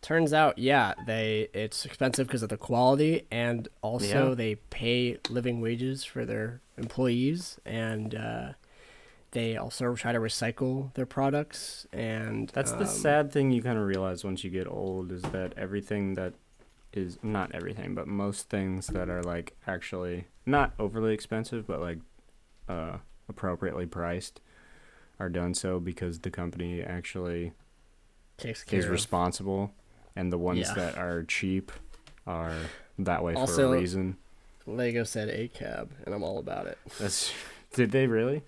[0.00, 4.34] turns out, yeah, they it's expensive because of the quality, and also Yeah.
[4.34, 8.52] they pay living wages for their employees, and uh,
[9.32, 11.86] they also try to recycle their products.
[11.92, 15.22] And That's the um, sad thing you kind of realize once you get old is
[15.22, 16.34] that everything that
[16.92, 21.98] is not everything, but most things that are like actually not overly expensive, but like
[22.68, 24.40] uh, appropriately priced
[25.20, 27.52] are done so because the company actually
[28.36, 28.90] takes care is of.
[28.92, 29.72] responsible,
[30.14, 30.74] and the ones Yeah.
[30.74, 31.72] that are cheap
[32.26, 32.54] are
[32.98, 34.16] that way for a reason.
[34.66, 36.78] Lego said a cab, and I'm all about it.
[37.00, 37.32] That's
[37.74, 38.42] did they really?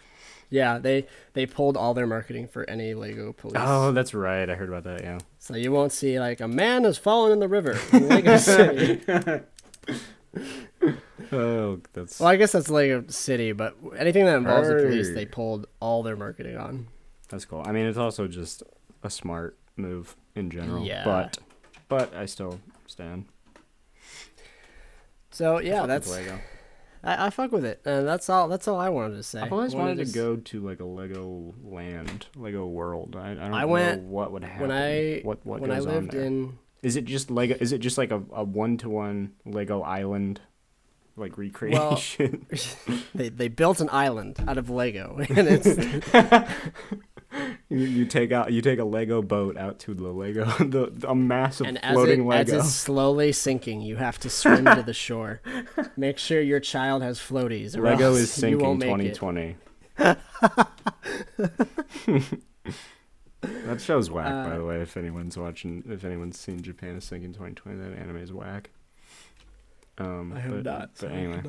[0.52, 3.56] Yeah, they they pulled all their marketing for any Lego police.
[3.58, 4.48] Oh, that's right.
[4.50, 5.02] I heard about that.
[5.02, 5.18] Yeah.
[5.38, 9.00] So you won't see like a man has fallen in the river in Lego City.
[11.32, 15.26] Oh, that's well, I guess that's Lego City, but anything that involves the police, they
[15.26, 16.88] pulled all their marketing on.
[17.28, 17.62] That's cool.
[17.64, 18.64] I mean, it's also just
[19.04, 20.84] a smart move in general.
[20.84, 21.04] Yeah.
[21.04, 21.38] But
[21.88, 23.26] but I still stand.
[25.30, 26.40] So yeah, fuck with that's Lego.
[27.04, 28.48] I, I fuck with it, and that's all.
[28.48, 29.40] That's all I wanted to say.
[29.40, 33.14] I've always I wanted wanted to s- go to like a Lego land, Lego world.
[33.16, 34.68] I, I don't I know went- what would happen.
[34.68, 36.24] when I what what when I goes on lived there.
[36.24, 36.58] in.
[36.82, 37.56] Is it just Lego?
[37.60, 40.40] Is it just like a a one to one Lego island,
[41.16, 42.46] like recreation?
[42.50, 42.58] Well,
[43.14, 45.66] They they built an island out of Lego, and it's
[47.68, 51.14] you, you take out you take a Lego boat out to the Lego the a
[51.14, 52.58] massive and as it floating as Lego.
[52.60, 55.42] it's slowly sinking, you have to swim to the shore.
[55.96, 57.76] Make sure your child has floaties.
[57.76, 59.14] Lego is sinking won't make it.
[59.14, 59.56] 2020.
[63.42, 64.80] That show's whack, by Uh, the way.
[64.80, 68.70] If anyone's watching, if anyone's seen Japan is sinking 2020, that anime is whack.
[69.98, 70.90] Um, I have but, not.
[71.00, 71.42] But anyway.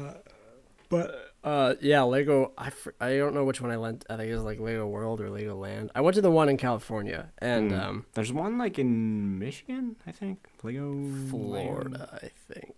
[0.90, 2.52] But uh, yeah, Lego.
[2.58, 4.04] I, fr- I don't know which one I went.
[4.10, 5.90] I think it was like Lego World or Lego Land.
[5.96, 7.82] I went to the one in California and Mm.
[7.82, 10.40] um, there's one like in Michigan, I think.
[10.64, 11.30] Lego Land.
[11.30, 12.20] Florida.
[12.22, 12.76] I think.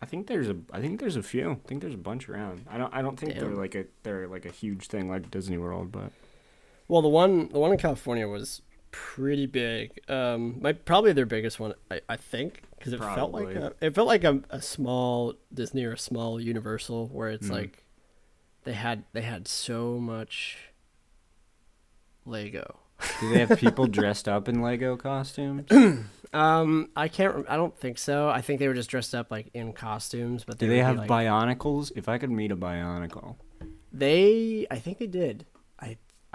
[0.00, 0.56] I think there's a.
[0.72, 1.52] I think there's a few.
[1.52, 2.64] I think there's a bunch around.
[2.70, 2.92] I don't.
[2.94, 3.84] I don't think they're like a.
[4.02, 6.12] They're like a huge thing like Disney World, but
[6.88, 10.00] Well, the one the one in California was pretty big.
[10.08, 11.74] Um, my probably their biggest one.
[11.90, 15.84] I, I think because it felt like a, it felt like a, a small Disney
[15.84, 17.52] or a small Universal where it's Mhm.
[17.52, 17.84] like
[18.64, 20.58] they had they had so much
[22.24, 22.78] Lego
[23.20, 25.66] Do they have people dressed up in Lego costumes?
[26.32, 27.46] Um, I can't.
[27.48, 28.28] I don't think so.
[28.28, 30.44] I think they were just dressed up like in costumes.
[30.44, 31.92] But Do they have like, bionicles?
[31.94, 33.36] If I could meet a bionicle,
[33.92, 35.46] They, I think they did.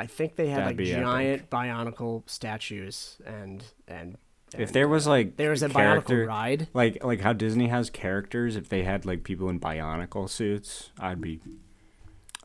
[0.01, 1.03] I, think they had That'd like be epic.
[1.03, 4.17] giant bionicle statues and and.
[4.57, 6.67] if there was like there was a character, bionicle ride.
[6.73, 11.21] like like how Disney has characters, if they had like people in bionicle suits, I'd
[11.21, 11.39] be,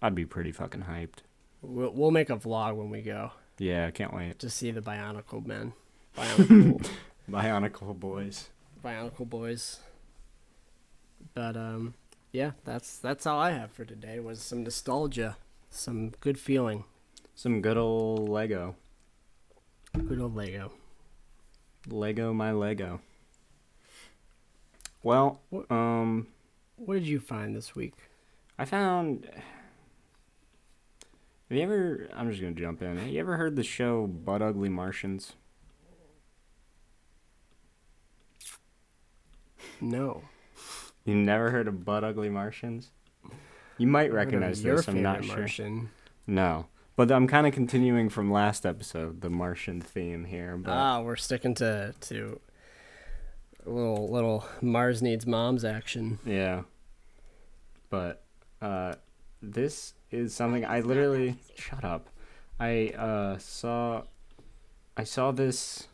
[0.03, 1.19] I'd be pretty fucking hyped.
[1.63, 4.39] We'll, we'll make a vlog when we go Yeah, I can't wait.
[4.39, 5.73] to see the bionicle men,
[6.17, 6.87] bionicle,
[7.31, 8.51] Bionicle boys.
[8.85, 9.81] bionicle boys.
[11.35, 11.95] But um,
[12.33, 14.21] yeah, that's that's all I have for today.
[14.21, 15.37] Was some nostalgia,
[15.71, 16.85] some good feeling,
[17.37, 18.75] Some good old Lego.
[20.09, 20.73] good old Lego.
[21.87, 23.01] Lego my Lego.
[25.03, 26.27] Well, What- um,
[26.77, 27.95] What did you find this week?
[28.59, 29.27] I found.
[29.27, 29.43] Have
[31.57, 32.09] you ever?
[32.15, 32.97] I'm just gonna jump in.
[32.99, 35.35] Have you ever heard the show Butt Ugly Martians?
[39.81, 40.23] No.
[41.05, 42.91] You never heard of Butt Ugly Martians?
[43.79, 44.89] You might recognize this.
[44.89, 45.39] I'm not favorite sure.
[45.67, 45.91] Martian.
[46.27, 46.67] No,
[46.97, 50.57] but I'm kind of continuing from last episode, the Martian theme here.
[50.57, 52.41] But Ah, we're sticking to to
[53.65, 56.19] little little Mars needs moms action.
[56.25, 56.63] yeah,
[57.91, 58.25] but
[58.63, 58.95] uh,
[59.43, 62.09] this is something I literally shut up.
[62.59, 64.03] I uh, saw,
[64.97, 65.89] I saw this.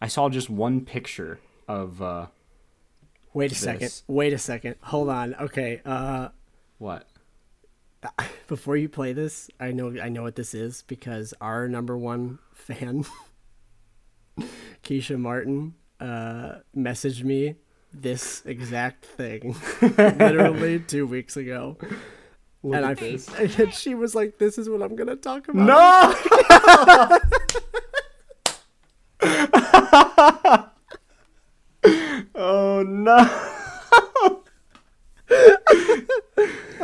[0.00, 2.26] I saw just one picture of uh,
[3.32, 4.02] Wait a second.
[4.08, 4.76] Wait a second.
[4.82, 5.34] Hold on.
[5.34, 5.80] Okay.
[5.84, 6.28] Uh,
[6.78, 7.06] what?
[8.46, 12.38] before you play this, I know I know what this is because our number one
[12.52, 13.04] fan,
[14.82, 17.56] Keisha Martin, uh, messaged me
[17.92, 21.76] this exact thing literally two weeks ago.
[22.62, 23.28] Look and I this.
[23.58, 26.14] and she was like, "This is what I'm gonna talk about." No.
[32.34, 33.42] oh no.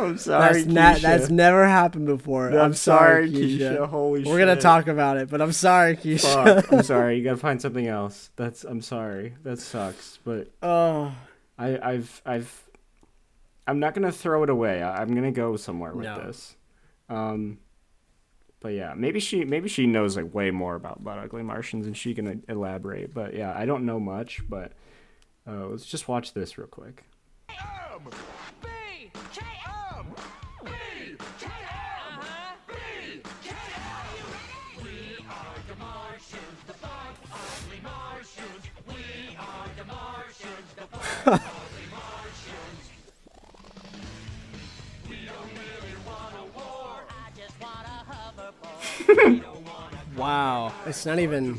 [0.04, 1.00] I'm sorry, that's na- Keisha.
[1.02, 2.48] that's never happened before.
[2.48, 3.86] I'm, I'm, sorry, Keisha.
[3.88, 6.62] Holy We're gonna talk about it, but I'm sorry, Keisha.
[6.62, 6.72] Fuck.
[6.72, 7.18] I'm sorry.
[7.18, 8.30] You gotta find something else.
[8.36, 8.64] That's.
[8.64, 9.34] I'm sorry.
[9.42, 10.18] That sucks.
[10.24, 11.14] But oh
[11.58, 12.64] I, I've, I've,
[13.66, 14.82] I'm not gonna throw it away.
[14.82, 16.26] I, I'm gonna go somewhere with No.
[16.26, 16.56] this.
[17.08, 17.58] Um,
[18.60, 21.96] but yeah, maybe she, maybe she knows like way more about butt ugly Martians, and
[21.96, 23.12] she can elaborate.
[23.12, 24.42] But yeah, I don't know much.
[24.48, 24.72] But
[25.46, 27.04] uh, let's just watch this real quick.
[50.16, 51.58] Wow, it's not even.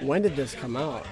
[0.00, 1.04] When did this come out?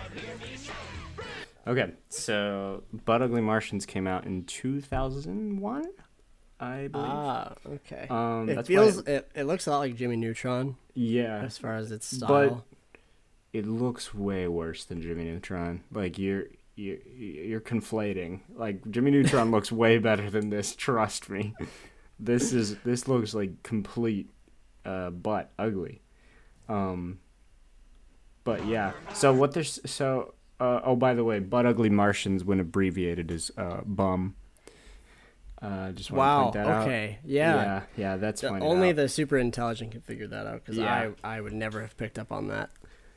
[1.67, 1.91] Okay,
[2.27, 5.85] so butt ugly Martians came out in 2001,
[6.61, 6.93] I believe.
[6.95, 8.07] Ah, okay.
[8.11, 8.97] um, it that's feels.
[9.05, 12.29] why- It, it looks a lot like Jimmy Neutron yeah, as far as its style,
[12.29, 12.79] But-
[13.53, 15.83] it looks way worse than Jimmy Neutron.
[15.93, 18.41] Like you're you're you're conflating.
[18.55, 20.75] Like Jimmy Neutron looks way better than this.
[20.77, 21.55] Trust me.
[22.19, 24.29] This is this looks like complete
[24.85, 26.03] uh, butt ugly.
[26.69, 27.19] Um.
[28.45, 28.93] But yeah.
[29.15, 30.35] So what there's so.
[30.59, 34.35] Uh, oh, by the way, butt ugly Martians, when abbreviated, is uh, bum.
[35.61, 36.45] Uh, just wow.
[36.45, 36.83] point that out.
[36.83, 37.19] Okay.
[37.25, 37.55] Yeah.
[37.55, 38.97] Yeah, yeah, that's The- only out.
[38.97, 41.13] the super intelligent can figure that out because Yeah.
[41.23, 42.71] I I would never have picked up on that.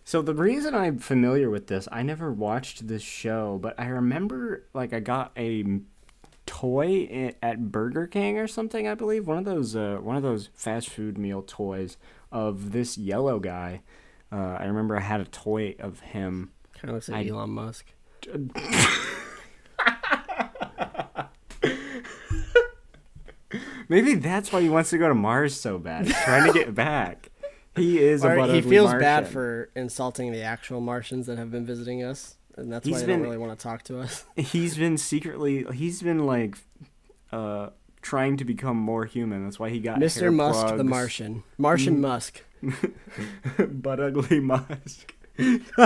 [0.06, 4.64] So the reason I'm familiar with this, I never watched this show, but I remember
[4.74, 5.82] like I got a
[6.46, 10.50] toy at Burger King or something, I believe, one of those uh, one of those
[10.54, 11.98] fast food meal toys
[12.32, 13.82] of this yellow guy.
[14.32, 16.52] Uh, I remember I had a toy of him.
[16.82, 17.86] Kind of looks like I- Elon Musk.
[23.88, 26.06] Maybe that's why he wants to go to Mars so bad.
[26.06, 27.30] He's trying to get back.
[27.76, 31.38] He is a Or butt he ugly feels bad for insulting the actual Martians that
[31.40, 34.00] have been visiting us, and that's why they been- don't really want to talk to
[34.00, 34.26] us.
[34.36, 36.58] he's been secretly he's been like
[37.32, 37.70] uh
[38.02, 40.22] trying to become more human that's why he got Mr.
[40.22, 40.84] hair Musk, the.
[40.84, 42.00] Martian, Martian Mm.
[42.00, 42.44] Musk.
[43.70, 45.14] but ugly musk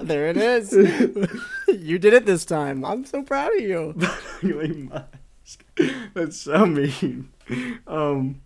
[0.00, 0.72] there it is.
[1.68, 2.84] you did it this time.
[2.84, 3.94] I'm so proud of you.
[6.14, 7.30] that's so mean
[7.86, 8.40] um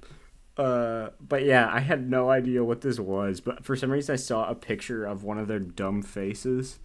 [0.56, 3.40] uh but yeah, I had no idea what this was.
[3.40, 6.78] But for some reason, I saw a picture of one of their dumb faces,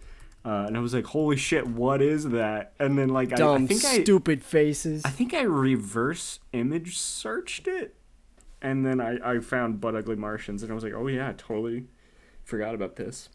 [0.44, 3.38] uh, and I was like, "Holy shit, what is that?" And then like I, I
[3.38, 5.02] Dumb, think I stupid faces.
[5.04, 7.94] I think I reverse image searched it,
[8.60, 11.86] and then I, I found Butt Ugly Martians, and I was like, oh yeah, totally
[12.50, 13.28] forgot about this.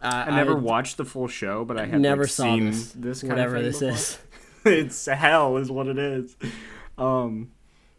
[0.00, 2.92] I, I never watched the full show, but I had never like, saw seen this.
[2.92, 4.72] this, kind whatever of thing this before.
[4.72, 4.78] is.
[4.88, 6.36] it's hell, is what it is.
[6.98, 7.50] Um,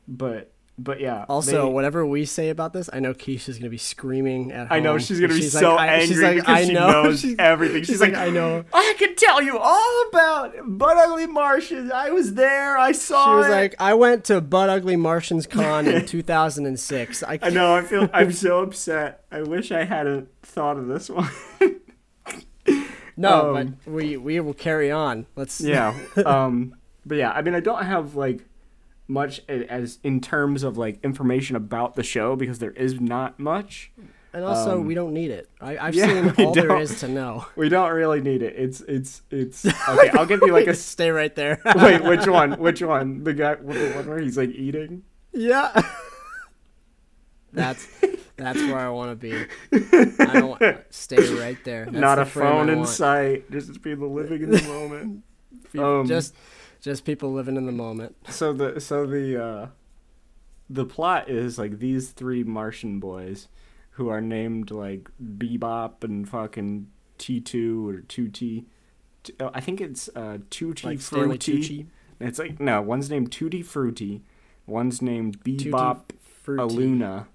[0.07, 1.25] but but yeah.
[1.27, 4.77] Also, they- whatever we say about this, I know Keisha's gonna be screaming at home.
[4.77, 6.73] I know she's gonna be She's so like, I- angry she's like, because I she
[6.73, 6.91] know.
[6.91, 7.77] knows She's- everything.
[7.79, 8.63] She's, She's like, like, I know.
[8.71, 11.89] I can tell you all about Butt Ugly Martians.
[11.91, 12.77] I was there.
[12.77, 13.25] I saw.
[13.25, 16.05] She was it." like, I went to Butt Ugly Martians Con in
[16.51, 17.23] 2006.
[17.23, 17.73] I, I know.
[17.75, 18.07] I feel.
[18.13, 19.23] I'm so upset.
[19.31, 21.29] I wish I hadn't thought of this one.
[23.15, 25.27] no, um, but we we will carry on.
[25.35, 25.61] Let's.
[25.75, 25.95] yeah.
[26.25, 26.75] Um.
[27.05, 28.43] But yeah, I mean, I don't have like
[29.07, 33.91] much as in terms of like information about the show because there is not much.
[34.33, 35.49] And also, Um, we don't need it.
[35.61, 37.45] I, I've yeah, seen all there to know.
[37.55, 38.55] We don't really need it.
[38.57, 40.09] It's it's it's okay.
[40.09, 41.61] I'll give you like a Stay right there.
[41.75, 42.03] wait.
[42.03, 42.53] Which one?
[42.59, 43.23] Which one?
[43.23, 45.03] The guy, the one where he's like eating.
[45.33, 45.71] yeah.
[47.53, 47.87] That's
[48.37, 49.33] that's where I want to be.
[50.23, 51.85] I don't want stay right there.
[51.85, 53.49] That's not the a phone in sight.
[53.51, 55.23] Just people living in the moment.
[55.73, 56.35] Pe- um, just
[56.81, 58.15] just people living in the moment.
[58.29, 59.67] so the so the uh
[60.69, 63.47] the plot is like these three Martian boys
[63.91, 68.65] who are named like Bebop and fucking T two or two T.
[69.39, 71.87] oh, I think it's uh two T Like Fruity.
[72.19, 74.23] It's like no, one's named Tutti Fruity,
[74.65, 76.09] one's named Bebop
[76.45, 77.27] Aluna,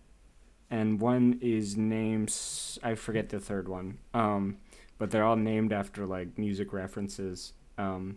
[0.73, 2.35] and one is named
[2.83, 3.99] I forget the third one.
[4.15, 4.57] Um,
[4.99, 7.53] but they're all named after like music references.
[7.79, 8.17] Um,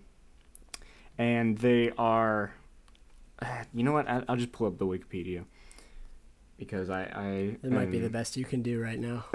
[1.18, 2.54] and they are.
[3.74, 4.08] You know what?
[4.10, 5.44] I, I'll just pull up the Wikipedia
[6.58, 7.28] because I I
[7.62, 9.26] It might be the best you can do right now.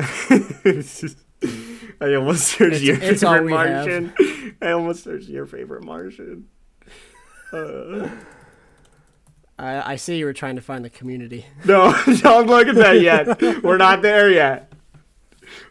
[2.00, 3.87] I almost searched It's- your it's favorite we have.
[3.87, 4.56] Martian.
[4.62, 6.48] I almost searched your favorite Martian.
[7.52, 8.09] Uh,
[9.61, 11.44] I, I see you were trying to find the community.
[11.66, 11.92] no,
[12.23, 13.62] don't look at that yet.
[13.62, 14.73] We're not there yet.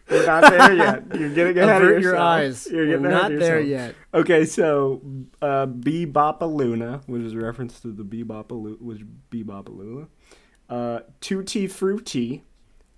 [0.08, 1.04] We're not there yet.
[1.18, 2.20] You're getting ahead Avert of your yourself.
[2.20, 2.68] eyes.
[2.70, 3.94] You're getting We're not there yet.
[4.12, 5.00] Okay, so
[5.40, 8.98] uh, Bebopaluna, which is a reference to the Bebopaluna, was
[9.30, 10.08] Bebopaluna.
[10.68, 12.42] Uh, Tutti Frutti,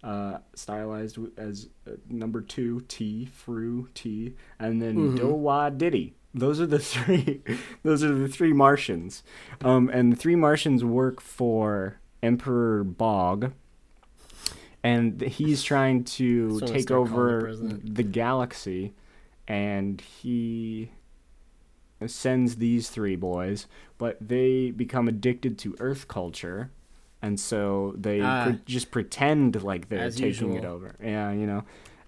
[0.02, 5.18] uh, stylized as uh, number two T Fruity, and then Mhm.
[5.18, 6.14] Dowa Diddy.
[6.34, 7.42] Those are the three.
[7.82, 9.22] those are the three Martians,
[9.62, 13.52] um, and the three Martians work for Emperor Bog.
[14.84, 18.94] And he's trying to Someone take the over the galaxy,
[19.46, 20.90] and he
[22.06, 26.72] sends these three boys, but they become addicted to Earth culture,
[27.20, 28.46] and so they Ah.
[28.46, 30.96] pre- just pretend like they're taking it over.
[31.00, 31.62] Yeah, you know,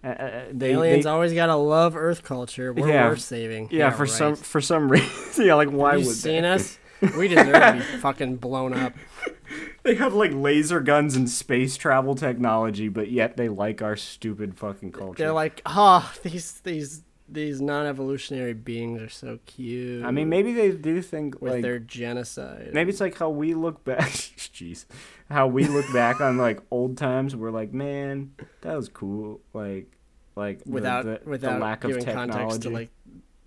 [0.05, 2.73] uh, uh, they, Aliens they- always gotta love Earth culture.
[2.73, 3.09] We're Yeah.
[3.09, 3.69] worth saving.
[3.73, 6.51] yeah, for some for some reason, yeah, like why Have you would seen they?
[6.51, 6.79] us?
[7.19, 8.95] We deserve to be fucking blown up.
[9.83, 14.57] They have like laser guns and space travel technology, but yet they like our stupid
[14.57, 15.19] fucking culture.
[15.19, 20.05] They're like, oh, these these these non-evolutionary beings are so cute.
[20.05, 22.71] I mean, maybe they do think with like their genocide.
[22.73, 24.09] Maybe it's like how we look back.
[24.11, 24.87] Jeez,
[25.31, 27.37] how we look back on like old times.
[27.37, 29.41] We're like, man, that was cool.
[29.53, 29.91] Like,
[30.37, 32.33] like the- without the, the without lack of technology.
[32.33, 32.91] context to like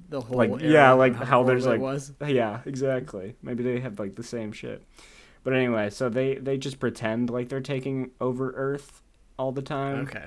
[0.10, 2.14] the whole Like, era yeah, like how there's, like, was.
[2.26, 3.36] yeah, exactly.
[3.42, 4.84] Maybe they have like the same shit.
[5.44, 9.02] But anyway, so they they just pretend like they're taking over Earth
[9.38, 10.00] all the time.
[10.08, 10.26] Okay.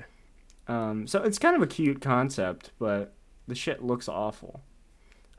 [0.67, 3.13] Um, so it's kind of a cute concept, but
[3.47, 4.61] the shit looks awful.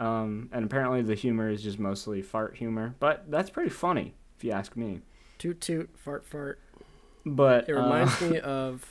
[0.01, 4.43] Um, and apparently the humor is just mostly fart humor, but that's pretty funny if
[4.45, 5.01] you ask me.
[5.39, 6.59] Toot toot fart fart.
[7.25, 8.85] But It uh, reminds me of.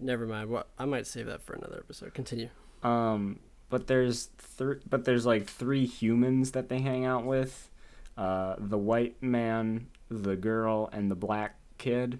[0.00, 0.50] Never mind.
[0.50, 2.14] What I might save that for another episode.
[2.14, 2.48] Continue.
[2.82, 7.70] Um, but there's thr but there's like three humans that they hang out with,
[8.16, 12.18] uh, the white man, the girl, and the black kid,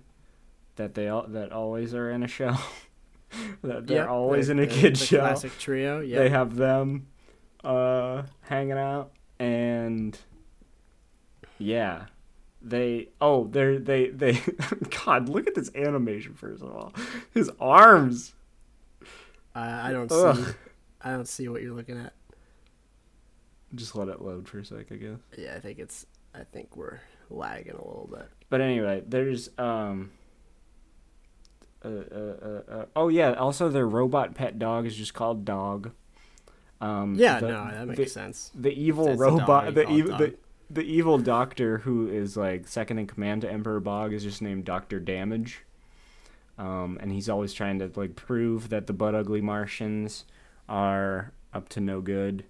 [0.77, 2.57] that they all that always are in a show.
[3.63, 5.21] that they're Yep, always in a kid the show.
[5.21, 6.01] Classic trio.
[6.01, 6.19] Yeah.
[6.19, 7.07] They have them,
[7.65, 10.19] uh, hanging out, and
[11.59, 12.07] yeah,
[12.63, 14.41] they oh they're they they
[15.05, 16.93] God look at this animation first of all,
[17.33, 18.35] his arms.
[19.55, 20.37] I, I don't Ugh.
[20.37, 20.53] see.
[21.03, 22.13] I don't see what you're looking at.
[23.75, 25.19] Just let it load for a sec, I guess.
[25.37, 26.07] Yeah, I think it's.
[26.35, 27.01] I think we're
[27.31, 28.29] lagging a little bit.
[28.49, 30.11] But anyway, there's um.
[31.83, 31.93] Uh, uh,
[32.43, 33.33] uh, uh, oh yeah!
[33.33, 35.93] Also, their robot pet dog is just called Dog.
[36.81, 38.51] Um, Yeah, the- no, that makes the, sense.
[38.55, 40.35] The evil It's robot, the evil, the.
[40.71, 44.65] The evil doctor who is like second in command to Emperor Bog is just named
[44.65, 45.65] Doctor Damage.
[46.59, 50.25] Um, and he's always trying to like prove that the butt ugly Martians
[50.69, 52.45] are up to no good,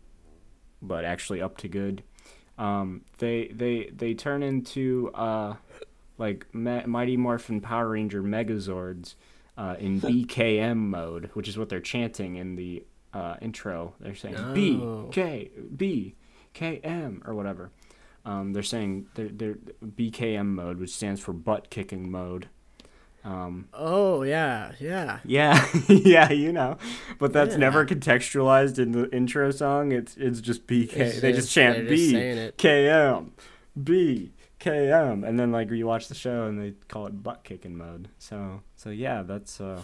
[0.82, 2.02] but actually up to good.
[2.58, 5.54] Um, they they they turn into uh,
[6.18, 9.14] like Mighty Morphin Power Ranger Megazords
[9.56, 13.94] uh, in BKM mode, which is what they're chanting in the uh, intro.
[14.00, 15.08] They're saying B Oh.
[15.12, 16.16] K B
[16.52, 17.70] K M or whatever.
[18.24, 19.54] Um, they're saying they're, they're
[19.84, 22.48] BKM mode, which stands for butt kicking mode.
[23.22, 25.20] Um, Oh yeah, yeah.
[25.24, 26.78] yeah, yeah, you know,
[27.18, 27.58] but that's Yeah.
[27.60, 29.92] never contextualized in the intro song.
[29.92, 30.96] It's it's just BK.
[30.96, 32.52] It's they just chant just B saying.
[32.56, 33.30] KM
[33.82, 37.76] B KM, and then like you watch the show and they call it butt kicking
[37.76, 38.08] mode.
[38.18, 39.82] So so yeah, that's uh,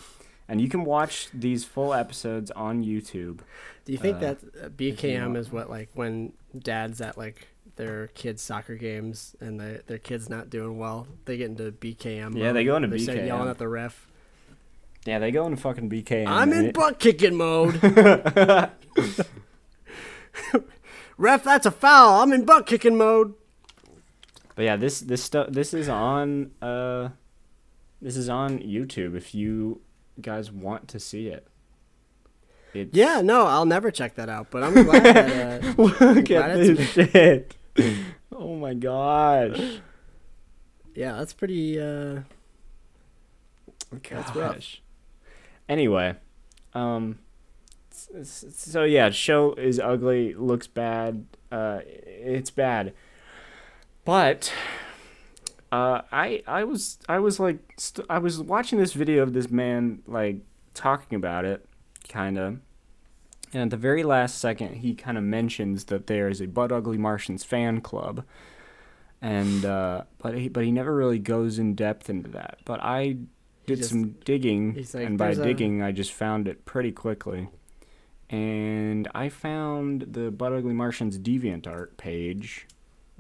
[0.49, 3.41] and you can watch these full episodes on YouTube.
[3.85, 8.09] Do you think Uh, that BKM want- is what like when dads at like their
[8.09, 12.37] kids' soccer games and the, their kids not doing well, they get into BKM.
[12.37, 12.57] Yeah, mode.
[12.57, 12.91] they go into BKM.
[12.91, 14.09] They start yelling at the ref.
[15.05, 16.27] Yeah, they go into fucking BKM.
[16.27, 17.81] I'm in it- butt kicking mode.
[21.17, 22.21] ref, that's a foul.
[22.21, 23.35] I'm in butt kicking mode.
[24.57, 27.11] But yeah, this this stuff this is on uh
[28.01, 29.83] this is on YouTube if you
[30.21, 31.47] guys want to see it.
[32.73, 34.51] It's, Yeah, no, I'll never check that out.
[34.51, 35.65] But I'm glad that.
[35.65, 37.57] Uh, Look glad at this shit.
[38.39, 39.59] Oh my gosh.
[40.95, 41.81] yeah, that's pretty.
[41.81, 42.21] Uh,
[44.11, 44.77] That's rough.
[45.69, 46.17] Anyway,
[46.75, 47.19] um
[47.91, 51.25] so yeah, show is ugly, looks bad.
[51.51, 52.93] Uh it's bad.
[54.05, 54.53] But
[55.73, 59.51] uh I I was I was like st- I was watching this video of this
[59.51, 60.37] man like
[60.75, 61.65] talking about it
[62.09, 62.59] kind of
[63.57, 66.71] and at the very last second he kind of mentions that there is a Butt
[66.73, 68.25] Ugly Martians fan club
[69.23, 72.59] and uh but he but he never really goes in depth into that.
[72.65, 73.17] But I
[73.67, 77.49] did just- some digging like, and by digging I just found it pretty quickly.
[78.29, 82.67] And I found the Butt Ugly Martians DeviantArt page,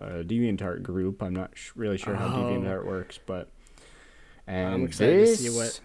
[0.00, 1.22] uh, DeviantArt group.
[1.22, 2.42] I'm not sh- really sure how Oh.
[2.42, 3.48] DeviantArt works, but
[4.48, 5.80] and I'm excited to this, see what-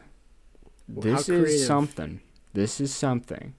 [1.03, 2.19] this is something.
[2.53, 3.53] This is something.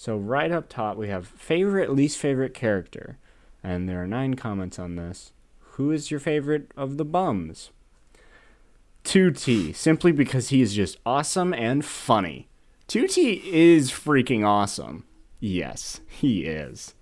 [0.00, 3.18] So right up top we have favorite, least favorite character,
[3.62, 5.34] and there are nine comments on this.
[5.72, 7.70] Who is your favorite of the bums?
[9.04, 12.48] 2T, simply because he is just awesome and funny.
[12.88, 15.04] 2T is freaking awesome.
[15.38, 16.94] Yes, he is.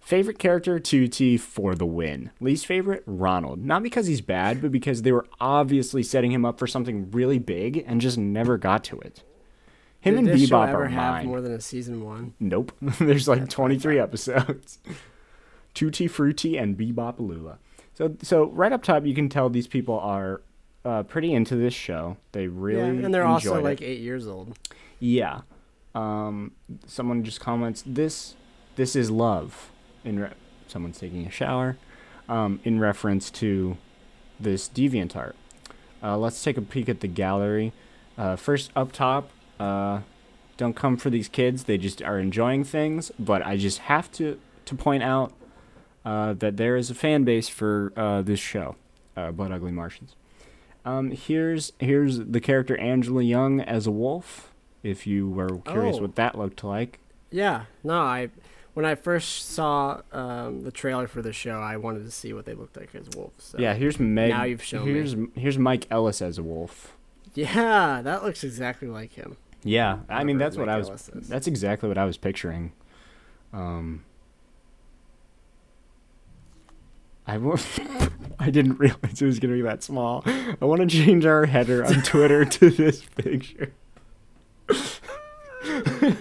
[0.00, 2.32] Favorite character, 2T for the win.
[2.40, 3.64] Least favorite, Ronald.
[3.64, 7.38] Not because he's bad, but because they were obviously setting him up for something really
[7.38, 9.22] big and just never got to it.
[10.06, 11.26] Him did and this show ever are have mine.
[11.26, 12.34] more than a season one?
[12.40, 12.72] Nope.
[12.80, 14.78] There's like That's 23 episodes.
[15.74, 17.58] Tutti Frutti and Bebop Lula.
[17.94, 20.40] So so right up top you can tell these people are
[20.84, 22.16] uh, pretty into this show.
[22.32, 23.64] They really yeah, and they're also it.
[23.64, 24.56] like eight years old.
[25.00, 25.40] Yeah.
[25.94, 26.52] Um,
[26.86, 28.34] someone just comments this.
[28.76, 29.70] This is love.
[30.04, 30.30] In re-
[30.68, 31.76] someone's taking a shower.
[32.28, 33.76] Um, in reference to
[34.38, 35.36] this deviant art.
[36.02, 37.72] Uh, let's take a peek at the gallery.
[38.18, 39.30] Uh, first up top.
[39.58, 40.00] Uh,
[40.56, 41.64] don't come for these kids.
[41.64, 43.10] They just are enjoying things.
[43.18, 45.32] But I just have to to point out
[46.04, 48.76] uh, that there is a fan base for uh, this show,
[49.16, 50.14] uh, Blood Ugly Martians.
[50.84, 54.52] Um, here's here's the character Angela Young as a wolf.
[54.82, 56.02] If you were curious Oh.
[56.02, 57.00] what that looked like,
[57.30, 58.30] Yeah, no, I
[58.74, 62.44] when I first saw um, the trailer for the show, I wanted to see what
[62.44, 63.44] they looked like as wolves.
[63.46, 63.58] So.
[63.58, 63.74] yeah.
[63.74, 64.28] Here's Meg.
[64.30, 64.92] now you've shown me.
[64.92, 66.94] here's here's Mike Ellis as a wolf.
[67.34, 69.36] yeah, that looks exactly like him.
[69.66, 71.10] Yeah, I mean that's what I was.
[71.12, 72.72] That's exactly what I was picturing.
[73.52, 74.04] Um,
[77.26, 77.36] I
[78.38, 80.22] I didn't realize it was gonna be that small.
[80.26, 83.72] I want to change our header on Twitter to this picture.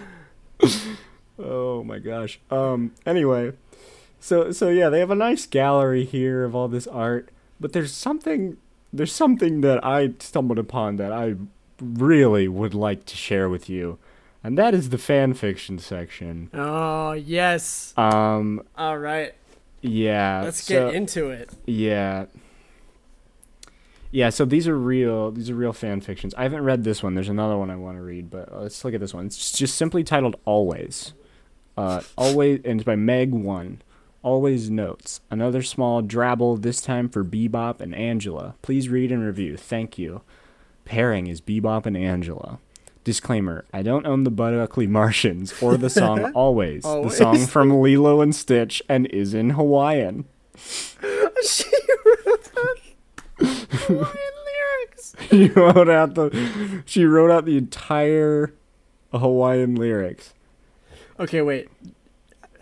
[1.37, 2.39] oh my gosh.
[2.49, 2.93] Um.
[3.05, 3.53] Anyway,
[4.19, 7.29] so so yeah, they have a nice gallery here of all this art,
[7.59, 8.57] but there's something
[8.91, 11.35] there's something that I stumbled upon that I
[11.81, 13.97] really would like to share with you,
[14.43, 16.49] and that is the fan fiction section.
[16.53, 17.93] Oh yes.
[17.97, 18.61] Um.
[18.77, 19.33] All right,
[19.81, 20.41] Yeah.
[20.45, 21.49] let's so- get into it.
[21.65, 22.25] Yeah.
[24.11, 25.31] Yeah, so these are real.
[25.31, 26.33] These are real fan fictions.
[26.35, 27.15] I haven't read this one.
[27.15, 29.25] There's another one I want to read, but uh, let's look at this one.
[29.25, 31.13] It's just simply titled "Always."
[31.77, 33.81] Uh, always, and it's by Meg One.
[34.23, 36.61] Always notes another small drabble.
[36.61, 38.55] This time for Bebop and Angela.
[38.61, 39.57] Please read and review.
[39.57, 40.21] Thank you.
[40.85, 42.59] Pairing is Bebop and Angela.
[43.03, 48.21] Disclaimer: I don't own the Ugly Martians or the song "Always." The song from Lilo
[48.21, 50.25] and Stitch and is in Hawaiian.
[50.57, 51.65] she
[52.25, 52.79] wrote out
[53.37, 55.15] Hawaiian lyrics.
[55.29, 58.53] she wrote out the she wrote out the entire
[59.11, 60.33] Hawaiian lyrics.
[61.19, 61.69] Okay, wait.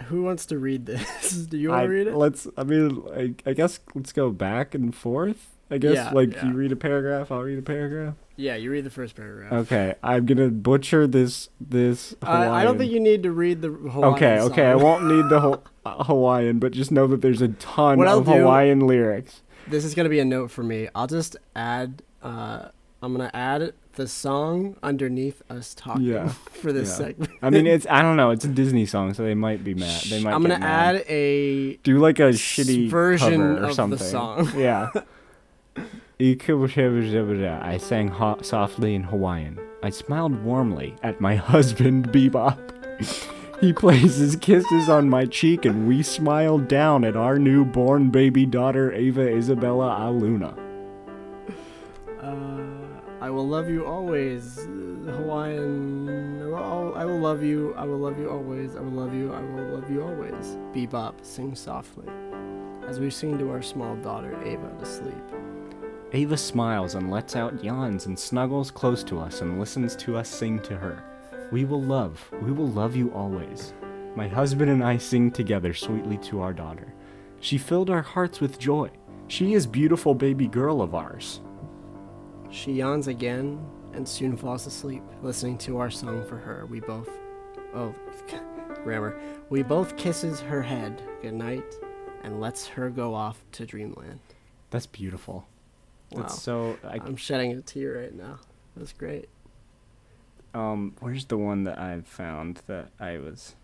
[0.06, 1.32] Who wants to read this?
[1.32, 2.16] Do you want I, to read it?
[2.16, 2.48] Let's.
[2.58, 5.52] I mean, I, I guess let's go back and forth.
[5.74, 6.46] I guess Yeah, like yeah.
[6.48, 8.16] you read a paragraph, I'll read a paragraph.
[8.36, 9.52] Yeah, you read the first paragraph.
[9.54, 12.16] Okay, I'm gonna butcher this this.
[12.24, 12.52] Hawaiian.
[12.52, 15.30] I, I don't think you need to read the Hawaiian Okay, okay, I won't need
[15.30, 18.32] the whole uh, Hawaiian, but just know that there's a ton What I'll of do-
[18.34, 19.42] Hawaiian lyrics.
[19.68, 20.90] This is gonna be a note for me.
[20.96, 22.02] I'll just add.
[22.22, 22.70] Uh,
[23.02, 26.96] I'm gonna add the song underneath us talking Yeah, for this yeah.
[27.06, 27.32] segment.
[27.44, 28.32] I mean, it's I don't know.
[28.32, 30.02] It's a Disney song, so they might be mad.
[30.10, 30.34] They might.
[30.34, 34.00] I'm gonna add a do like a shitty version cover or of the something.
[34.00, 34.50] song.
[34.58, 34.90] Yeah.
[37.62, 39.60] I sang ho- softly in Hawaiian.
[39.82, 42.60] I smiled warmly at my husband, Bebop.
[43.60, 48.92] He places kisses on my cheek, and we smile down at our newborn baby daughter,
[48.94, 50.58] Ava Isabella Aluna.
[52.22, 56.54] Uh, I will love you always, uh, Hawaiian.
[56.96, 57.74] I will love you.
[57.76, 58.76] I will love you always.
[58.76, 59.34] I will love you.
[59.34, 60.58] I will love you always.
[60.74, 62.08] Bebop, sings softly,
[62.88, 65.24] as we sing to our small daughter Ava to sleep.
[66.16, 70.30] Ava smiles and lets out yawns and snuggles close to us and listens to us
[70.30, 71.04] sing to her.
[71.52, 73.74] We will love, we will love you always.
[74.16, 76.94] My husband and I sing together sweetly to our daughter.
[77.40, 78.92] She filled our hearts with joy.
[79.28, 81.42] She is beautiful baby girl of ours.
[82.52, 83.60] She yawns again
[83.94, 86.68] and soon falls asleep, listening to our song for her.
[86.68, 87.10] We both,
[87.74, 87.96] oh,
[88.84, 89.20] grammar.
[89.50, 91.76] We both kisses her head goodnight
[92.22, 94.20] and lets her go off to dreamland.
[94.70, 95.48] That's beautiful.
[96.14, 96.22] Wow.
[96.22, 98.40] That's so I, I'm shedding a tear right now.
[98.76, 99.30] That's great.
[100.54, 103.56] um where's the one that I found that I was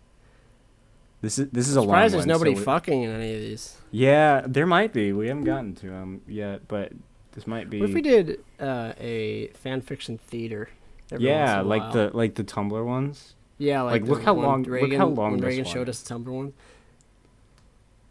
[1.22, 3.40] This is this is a long Surprised there's one, nobody so fucking in any of
[3.40, 3.76] these.
[3.90, 5.12] Yeah, there might be.
[5.12, 6.92] We haven't gotten to them yet, but
[7.32, 10.68] this might be What if we did uh, a fan fiction theater?
[11.16, 13.34] Yeah, like the like the Tumblr ones.
[13.58, 16.02] yeah, like, like, look how one long- look Reagan, how long Reagan one showed us
[16.02, 16.52] the Tumblr one.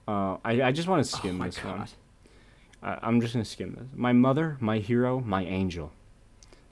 [0.07, 1.79] Uh, I I just want to Oh skim my this god.
[1.79, 1.87] one.
[2.81, 3.87] I'm just gonna skim this.
[3.93, 5.91] My mother, my hero, my angel.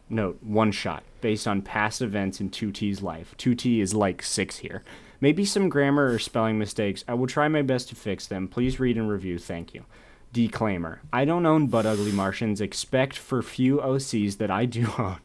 [0.09, 3.35] Note: one shot based on past events in 2T's life.
[3.37, 4.83] 2T is like six here.
[5.19, 7.03] Maybe some grammar or spelling mistakes.
[7.07, 8.47] I will try my best to fix them.
[8.47, 9.37] Please read and review.
[9.37, 9.85] Thank you.
[10.31, 12.61] Declaimer: I don't own Butt Ugly Martians.
[12.61, 15.17] Expect for few OCs that I do own.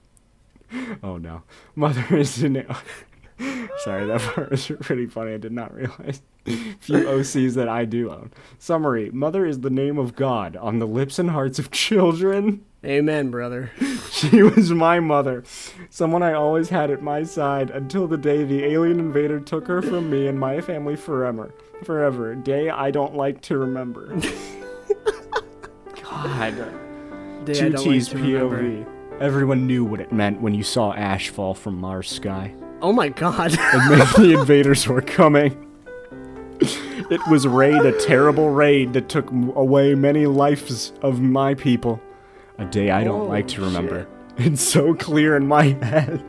[1.02, 1.42] oh no,
[1.74, 2.66] mother is an.
[3.78, 5.34] Sorry, that part was pretty funny.
[5.34, 6.22] I did not realize.
[6.80, 8.32] Few OCs that I do own.
[8.58, 12.64] Summary Mother is the name of God on the lips and hearts of children.
[12.84, 13.70] Amen, brother.
[14.12, 15.42] She was my mother,
[15.88, 19.80] someone I always had at my side until the day the alien invader took her
[19.82, 21.52] from me and my family forever.
[21.82, 22.34] Forever.
[22.36, 24.14] Day I don't like to remember.
[26.02, 27.44] God.
[27.46, 28.62] Day Two T's like to remember.
[28.62, 29.20] POV.
[29.20, 32.54] Everyone knew what it meant when you saw ash fall from Mars sky.
[32.82, 33.54] Oh my god.
[33.54, 35.71] It meant the invaders were coming.
[37.12, 42.00] It was raid, a terrible raid that took away many lives of my people.
[42.58, 44.06] A day I don't Oh, like to remember.
[44.38, 46.24] It's so clear in my head.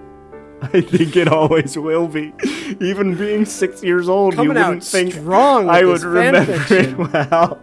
[0.62, 2.34] I think it always will be.
[2.82, 5.70] Even being six years old, Coming you wouldn't think strong.
[5.70, 7.00] I would remember fiction.
[7.02, 7.60] it well.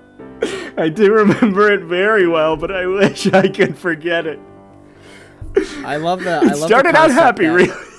[0.79, 4.39] I do remember it very well, but I wish I could forget it.
[5.85, 6.31] I love the.
[6.31, 7.90] I It love the started out happy, that- really.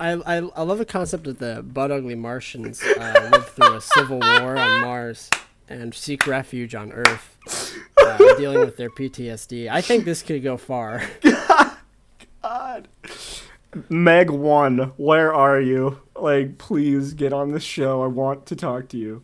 [0.00, 3.80] I, I, I love the concept that the butt ugly Martians uh, lived through a
[3.80, 5.30] civil war on Mars
[5.68, 7.36] and seek refuge on Earth,
[8.00, 9.68] uh, dealing with their PTSD.
[9.70, 11.02] I think this could go far.
[12.42, 12.88] God.
[13.88, 16.00] Meg one, where are you?
[16.16, 18.02] Like, please get on the show.
[18.02, 19.22] I want to talk to you.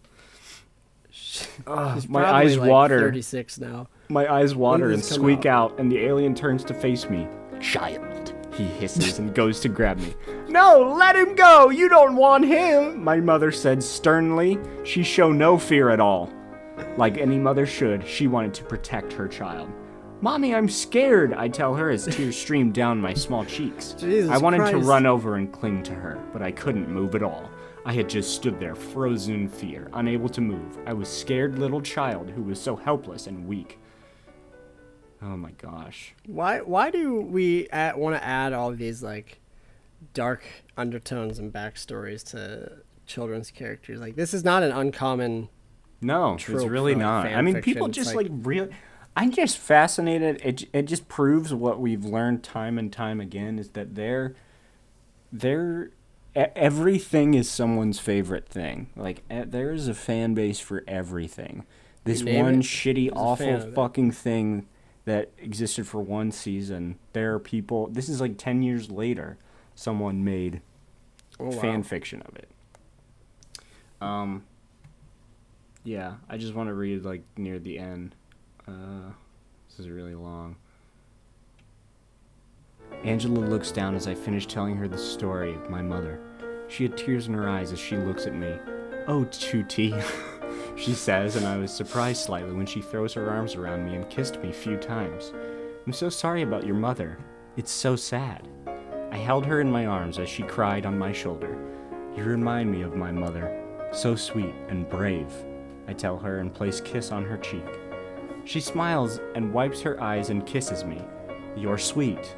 [1.08, 3.00] He's my eyes like, water.
[3.00, 3.88] 36 now.
[4.08, 5.72] My eyes water and squeak out?
[5.72, 7.26] out, and the alien turns to face me.
[7.60, 10.14] Child, he hisses and goes to grab me.
[10.54, 11.70] No, let him go!
[11.70, 13.02] You don't want him!
[13.02, 14.56] My mother said sternly.
[14.84, 16.32] She showed no fear at all.
[16.96, 19.68] Like any mother should, she wanted to protect her child.
[20.20, 23.96] Mommy, I'm scared, I tell her as tears streamed down my small cheeks.
[23.98, 27.24] Jesus I wanted to run over and cling to her, but I couldn't move at
[27.24, 27.50] all.
[27.84, 30.78] I had just stood there, frozen in fear, unable to move.
[30.86, 33.80] I was scared little child who was so helpless and weak.
[35.20, 36.14] Oh my gosh.
[36.26, 39.40] Why why do we uh, want to add all these like
[40.12, 40.44] dark
[40.76, 44.00] undertones and backstories to children's characters?
[44.00, 45.48] Like this is not an uncommon.
[46.00, 47.26] No, it's really not.
[47.26, 48.70] I mean, people It's just like- like, really.
[49.16, 50.40] I'm just fascinated.
[50.44, 54.34] It it just proves what we've learned time and time again is that they're
[55.32, 55.90] they're
[56.34, 58.90] everything is someone's favorite thing.
[58.96, 61.64] Like there is a fan base for everything.
[62.04, 62.62] This one it?
[62.62, 64.66] shitty, awful fucking thing
[65.04, 66.98] that existed for one season.
[67.12, 67.86] There are people.
[67.88, 69.38] This is like ten years later.
[69.74, 70.60] Someone made
[71.40, 71.50] Oh, wow.
[71.60, 72.48] fan fiction of it.
[74.00, 74.44] Um.
[75.82, 78.14] Yeah, I just want to read like near the end.
[78.66, 79.10] Uh,
[79.68, 80.56] this is really long.
[83.04, 86.20] Angela looks down as I finish telling her the story of my mother.
[86.68, 88.56] She had tears in her eyes as she looks at me.
[89.06, 89.92] Oh, Chuti,
[90.76, 94.08] she says, and I was surprised slightly when she throws her arms around me and
[94.08, 95.34] kissed me a few times.
[95.86, 97.18] I'm so sorry about your mother.
[97.58, 98.48] It's so sad.
[99.14, 101.56] I held her in my arms as she cried on my shoulder.
[102.16, 103.62] You remind me of my mother.
[103.92, 105.32] So sweet and brave,
[105.86, 107.64] I tell her and place kiss on her cheek.
[108.44, 111.00] She smiles and wipes her eyes and kisses me.
[111.56, 112.36] You're sweet.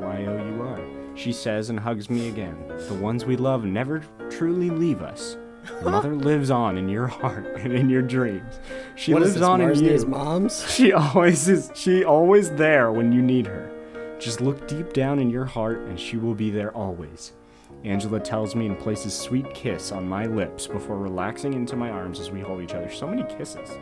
[0.00, 0.80] Y-O-U-R.
[1.14, 2.56] She says and hugs me again.
[2.88, 5.36] The ones we love never truly leave us.
[5.82, 8.60] Your mother lives on in your heart and in your dreams.
[8.96, 10.08] She What lives this, on in Marsden's you.
[10.08, 10.70] moms?
[10.72, 11.70] She always is.
[11.74, 13.70] She always there when you need her.
[14.24, 17.34] Just look deep down in your heart, and she will be there always.
[17.84, 22.18] Angela tells me and places sweet kiss on my lips before relaxing into my arms
[22.18, 22.90] as we hold each other.
[22.90, 23.76] So many kisses.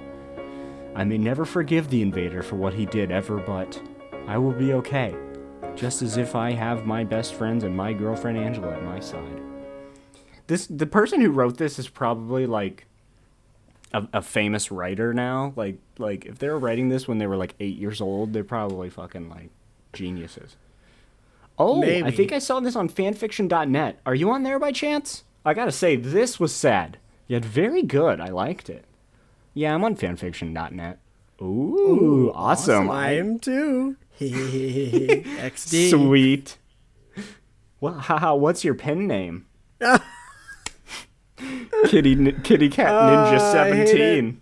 [0.97, 3.81] I may never forgive the invader for what he did ever, but
[4.27, 5.15] I will be okay.
[5.77, 9.41] Just as if I have my best friends and my girlfriend Angela at my side.
[10.49, 12.87] This the person who wrote this is probably like
[13.95, 15.53] a, a famous writer now.
[15.55, 18.43] Like like if they were writing this when they were like eight years old, they're
[18.43, 19.51] probably fucking like
[19.93, 20.57] geniuses.
[21.59, 24.01] Oh, I think I saw this on fanfiction.net.
[24.07, 25.25] Are you on there by chance?
[25.45, 28.21] I gotta say, this was sad, yet very good.
[28.21, 28.85] I liked it.
[29.55, 30.99] Yeah, I'm on fanfiction.net.
[31.41, 32.91] Ooh, awesome.
[32.91, 33.97] I am too.
[34.21, 35.91] XD.
[35.91, 36.59] Sweet.
[37.81, 39.47] Well, haha, what's your pen name?
[41.87, 43.91] Kitty Kitty Cat Ninja Uh, I hate it.
[43.91, 44.41] 17.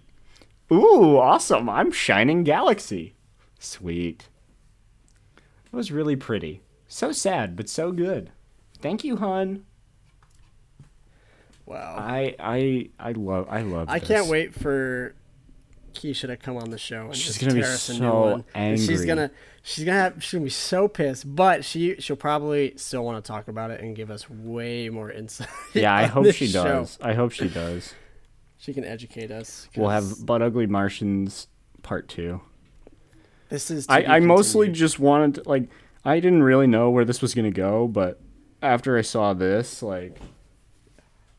[0.72, 1.68] Ooh, awesome.
[1.68, 3.14] I'm Shining Galaxy.
[3.59, 4.28] Sweet.
[5.73, 6.62] It was really pretty.
[6.89, 8.31] So sad, but so good.
[8.81, 9.64] Thank you, hun.
[11.66, 11.97] Wow.
[11.99, 14.09] I I I love I love I this.
[14.09, 15.14] can't wait for
[15.95, 18.45] Keisha to come on the show and She's just gonna be so.
[18.55, 19.31] And She's gonna
[19.62, 23.29] she's gonna have she's gonna be so pissed, but she she'll probably still want to
[23.29, 25.49] talk about it and give us way more insight.
[25.75, 26.64] Yeah, I hope she show.
[26.64, 26.99] does.
[27.01, 27.95] I hope she does.
[28.59, 29.68] She can educate us.
[29.77, 31.47] We'll have Butt Ugly Martians
[31.83, 32.41] part 2.
[33.51, 33.86] This is.
[33.88, 35.68] I, I mostly just wanted to, like
[36.05, 38.20] I didn't really know where this was gonna go, but
[38.62, 40.18] after I saw this, like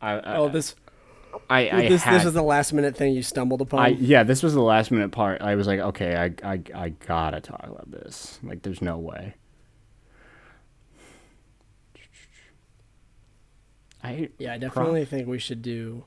[0.01, 0.75] I I, Oh, this
[1.49, 3.79] I, I this had, this was the last minute thing you stumbled upon.
[3.79, 5.41] I yeah, this was the last minute part.
[5.41, 8.39] I was like, okay, I I I gotta talk about this.
[8.43, 9.35] Like, there's no way.
[14.03, 16.03] I yeah, I definitely think we should do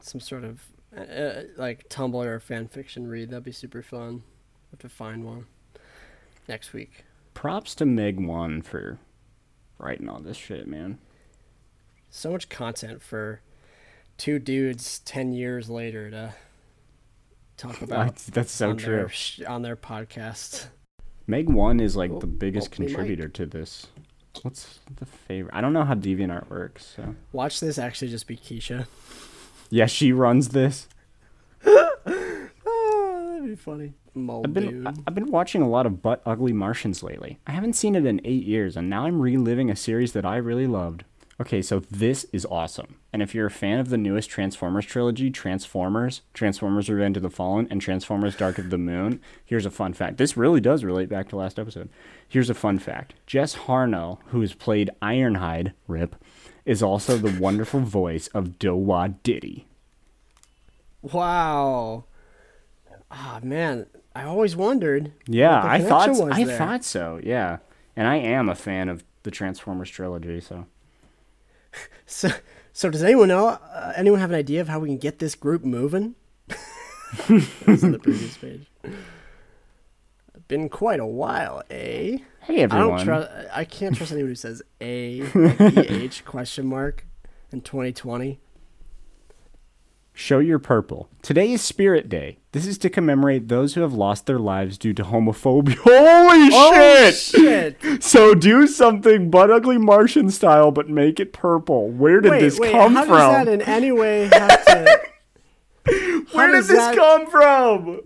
[0.00, 0.64] some sort of
[0.96, 3.30] uh, uh, like Tumblr or fan fiction read.
[3.30, 4.22] That'd be super fun.
[4.72, 5.46] Have to find one
[6.48, 7.04] next week.
[7.34, 8.98] props to Meg One for
[9.78, 10.98] writing all this shit, man.
[12.10, 13.40] So much content for
[14.18, 16.34] two dudes ten years later to
[17.56, 18.16] talk about.
[18.16, 18.96] That's so on true.
[18.96, 20.66] Their, sh- on their podcast.
[21.26, 22.94] Meg One is like Oh, the biggest oh, we might.
[22.94, 23.86] contributor to this.
[24.42, 25.54] What's the favorite?
[25.54, 26.94] I don't know how DeviantArt works.
[26.96, 28.86] So Watch this actually just be Keisha.
[29.70, 30.88] yeah, she runs this.
[33.42, 33.92] That'd be funny.
[34.14, 34.86] Mold I've been dude.
[34.86, 37.38] I- I've been watching a lot of Butt Ugly Martians lately.
[37.46, 40.36] I haven't seen it in eight years, and now I'm reliving a series that I
[40.36, 41.02] really loved.
[41.40, 42.96] Okay, so this is awesome.
[43.12, 47.30] And if you're a fan of the newest Transformers trilogy, Transformers, Transformers Revenge of the
[47.30, 50.18] Fallen, and Transformers Dark of the Moon, here's a fun fact.
[50.18, 51.88] This really does relate back to last episode.
[52.28, 53.14] Here's a fun fact.
[53.26, 56.14] Jess Harnell, who has played Ironhide, RIP,
[56.64, 59.66] is also the wonderful voice of Dowa Diddy.
[61.00, 62.04] Wow.
[63.12, 65.12] Ah man, I always wondered.
[65.26, 66.56] Yeah, I thought was I there.
[66.58, 67.20] thought so.
[67.22, 67.58] Yeah,
[67.94, 70.40] and I am a fan of the Transformers trilogy.
[70.40, 70.66] So
[72.06, 72.28] So,
[72.72, 73.48] so does anyone know?
[73.48, 76.14] Uh, anyone have an idea of how we can get this group moving?
[77.28, 78.66] That's on the previous page.
[80.48, 82.18] Been quite a while, eh?
[82.42, 83.30] hey I everyone, don't trust.
[83.52, 87.06] I can't trust anyone who says a like eh question mark
[87.52, 88.40] in 2020.
[90.12, 91.08] Show your purple.
[91.22, 92.38] Today is Spirit Day.
[92.52, 95.76] This is to commemorate those who have lost their lives due to homophobia.
[95.80, 97.14] Holy Oh shit!
[97.80, 98.02] shit!
[98.02, 101.88] So do something butt ugly Martian style, but make it purple.
[101.88, 102.72] Where did wait, this wait.
[102.72, 103.12] come how from?
[103.16, 105.00] does that in any way have to?
[106.32, 108.00] Where did this that- come from?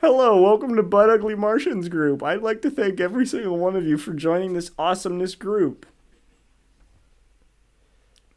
[0.00, 2.22] Hello, welcome to Butt Ugly Martians group.
[2.22, 5.86] I'd like to thank every single one of you for joining this awesomeness group.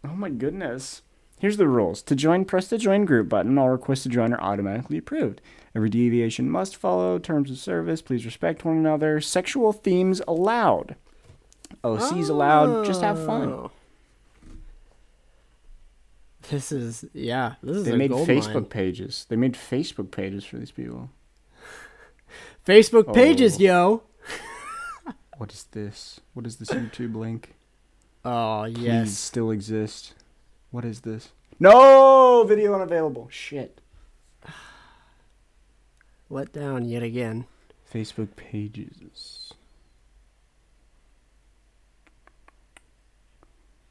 [0.06, 1.02] Oh my goodness.
[1.40, 2.02] Here's the rules.
[2.04, 3.58] To join, press the join group button.
[3.58, 5.40] All requests to join are automatically approved.
[5.76, 8.02] Every deviation must follow terms of service.
[8.02, 9.22] Please respect one another.
[9.22, 10.96] Sexual themes allowed.
[11.84, 12.86] OCs allowed.
[12.86, 13.50] Just have fun.
[13.50, 13.72] Oh.
[16.50, 17.56] This is yeah.
[17.62, 18.66] This is They made Facebook mine.
[18.66, 19.26] pages.
[19.30, 21.10] They made Facebook pages for these people.
[22.66, 23.64] Facebook pages, Oh.
[23.64, 24.04] yo.
[25.38, 26.20] What is this?
[26.34, 27.54] What is this YouTube link?
[28.26, 29.12] Oh Please yes.
[29.18, 30.14] still exist.
[30.72, 31.30] What is this?
[31.60, 33.28] No video unavailable.
[33.32, 33.82] Shit.
[36.30, 37.46] Let down yet again.
[37.92, 39.54] Facebook pages.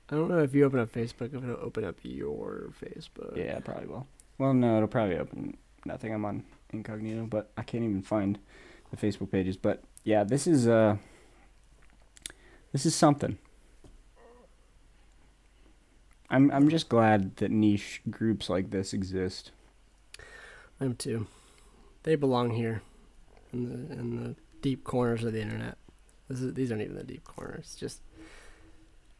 [0.08, 3.36] I don't know if you open up Facebook, if it'll open up your Facebook.
[3.36, 4.06] Yeah, probably will.
[4.38, 6.14] Well, no, it'll probably open nothing.
[6.14, 8.38] I'm on incognito, but I can't even find
[8.90, 9.56] the Facebook pages.
[9.56, 10.98] But yeah, this is uh,
[12.72, 13.38] this is something.
[16.30, 19.52] I'm I'm just glad that niche groups like this exist.
[20.80, 21.26] I'm too.
[22.02, 22.82] They belong here,
[23.52, 25.78] in the in the deep corners of the internet.
[26.28, 27.76] This is, these aren't even the deep corners.
[27.78, 28.00] Just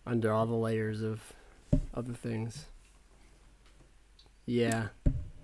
[0.07, 1.33] under all the layers of
[1.95, 2.67] other things.
[4.45, 4.89] Yeah.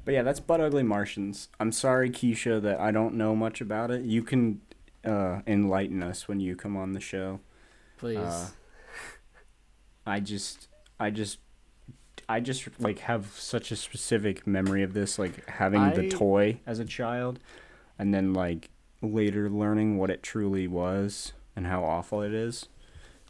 [0.05, 1.49] But yeah, that's Butt Ugly Martians.
[1.61, 4.03] I'm sorry, Keisha, that I don't know much about it.
[4.03, 4.61] You can
[5.05, 7.41] uh, enlighten us when you come on the show.
[7.99, 8.19] Please.
[8.19, 8.49] Uh,
[10.05, 11.39] I just, I just,
[12.29, 16.79] I just like have such a specific memory of this, like having the toy as
[16.79, 17.39] a child,
[17.99, 18.71] and then like
[19.01, 22.69] later learning what it truly was and how awful it is.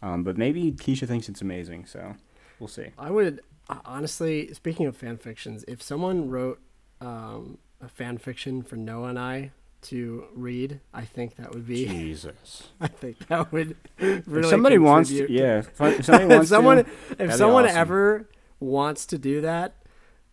[0.02, 2.16] Um, but maybe Keisha thinks it's amazing, so
[2.58, 2.88] we'll see.
[2.98, 6.60] I would uh, honestly, speaking of fan fictions, if someone wrote
[7.00, 11.86] um, a fan fiction for Noah and I to read, I think that would be.
[11.86, 12.68] Jesus.
[12.80, 14.40] I think that would really.
[14.40, 17.36] if somebody wants to, yeah, if, if somebody wants if someone, to, if that'd be
[17.36, 17.78] someone awesome.
[17.78, 18.28] ever
[18.62, 19.76] wants to do that,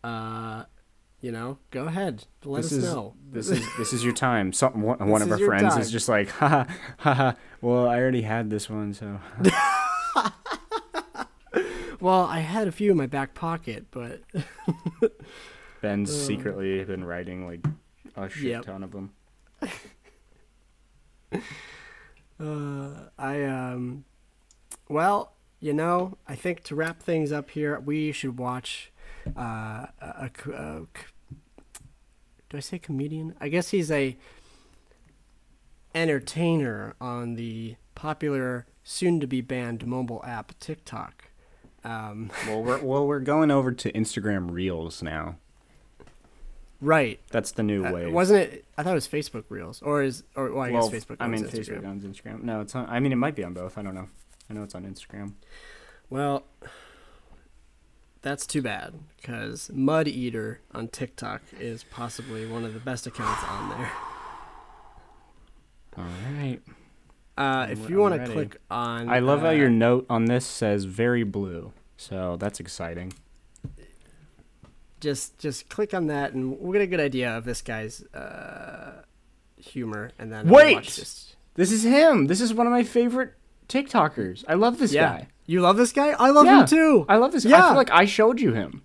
[0.03, 0.63] uh,
[1.21, 2.25] you know, go ahead.
[2.45, 3.13] Let this us is know.
[3.31, 4.53] this is this is your time.
[4.53, 5.81] Some one, one of our friends time.
[5.81, 6.65] is just like, ha
[6.99, 7.35] ha ha.
[7.61, 9.19] Well, I already had this one, so
[12.01, 14.21] Well, I had a few in my back pocket, but
[15.81, 17.65] Ben's secretly been writing like
[18.15, 18.63] a shit Yep.
[18.63, 19.11] ton of them.
[22.39, 24.05] uh, I um,
[24.87, 28.91] well, you know, I think to wrap things up here, we should watch
[29.37, 30.81] uh, a, a, a
[32.49, 33.35] do I say comedian?
[33.39, 34.17] I guess he's a
[35.93, 41.25] entertainer on the popular, soon-to-be banned mobile app TikTok.
[41.83, 45.35] Um, Well, we're well, we're going over to Instagram Reels now.
[46.81, 47.19] right.
[47.31, 48.07] That's the new Uh, way.
[48.11, 48.65] wasn't it?
[48.77, 51.17] I thought it was Facebook Reels, or is or well, I well, guess Facebook.
[51.19, 51.87] I mean, owns Facebook Instagram.
[51.87, 52.43] owns Instagram.
[52.43, 52.85] No, it's on.
[52.89, 53.77] I mean, it might be on both.
[53.77, 54.09] I don't know.
[54.49, 55.33] I know it's on Instagram.
[56.09, 56.43] Well,
[58.21, 63.43] that's too bad because Mud Eater on TikTok is possibly one of the best accounts
[63.47, 63.91] on there.
[65.97, 66.05] All
[66.37, 66.59] right.
[67.37, 70.45] Uh, if you want to click on, I love how uh, your note on this
[70.45, 71.71] says very blue.
[71.95, 73.13] So that's exciting.
[74.99, 79.03] just just click on that, and we'll get a good idea of this guy's uh,
[79.57, 80.85] humor, and then Wait!
[80.85, 81.35] this.
[81.55, 82.27] This is him.
[82.27, 83.33] This is one of my favorite
[83.69, 84.43] TikTokers.
[84.47, 85.27] I love this Yeah, guy.
[85.45, 86.09] you love this guy.
[86.09, 87.05] I love Yeah, him too.
[87.07, 87.51] I love this guy.
[87.51, 87.67] I Yeah.
[87.69, 88.81] feel like I showed you him.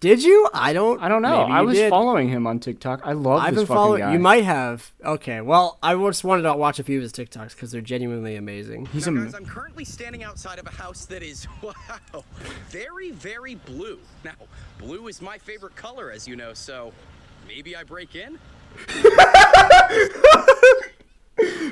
[0.00, 0.48] Did you?
[0.52, 1.00] I don't.
[1.00, 1.42] I don't know.
[1.42, 1.88] Maybe I was did.
[1.90, 3.02] following him on TikTok.
[3.04, 4.00] I love I've this been fucking following.
[4.00, 4.12] guy.
[4.12, 4.90] You might have.
[5.04, 5.40] Okay.
[5.40, 8.86] Well, I just wanted to watch a few of his TikToks because they're genuinely amazing.
[8.86, 12.24] He's now, a guys, I'm currently standing outside of a house that is, wow,
[12.68, 14.00] very, very blue.
[14.24, 14.32] Now,
[14.78, 16.92] blue is my favorite color, as you know, so
[17.46, 18.40] maybe I break in?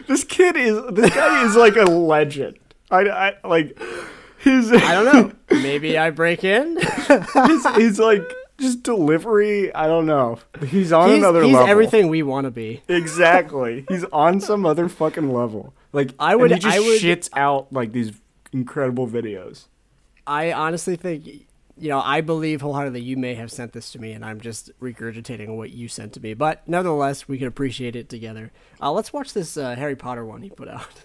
[0.08, 2.58] this kid is this guy is like a legend.
[2.90, 3.78] I, I like
[4.38, 5.32] his I don't know.
[5.62, 6.76] Maybe I break in.
[6.78, 8.22] his, his like
[8.58, 9.72] just delivery.
[9.74, 10.38] I don't know.
[10.66, 11.68] He's on he's another he's level.
[11.68, 12.82] everything we want to be.
[12.88, 13.84] Exactly.
[13.88, 15.72] He's on some other fucking level.
[15.92, 18.12] Like I would- He just I would- shits out like these
[18.52, 19.66] incredible videos.
[20.26, 21.26] I honestly think,
[21.80, 24.70] you know, I believe wholeheartedly you may have sent this to me, and I'm just
[24.80, 26.34] regurgitating what you sent to me.
[26.34, 28.52] But nevertheless, we can appreciate it together.
[28.80, 30.86] Uh, let's watch this uh, Harry Potter one he put out.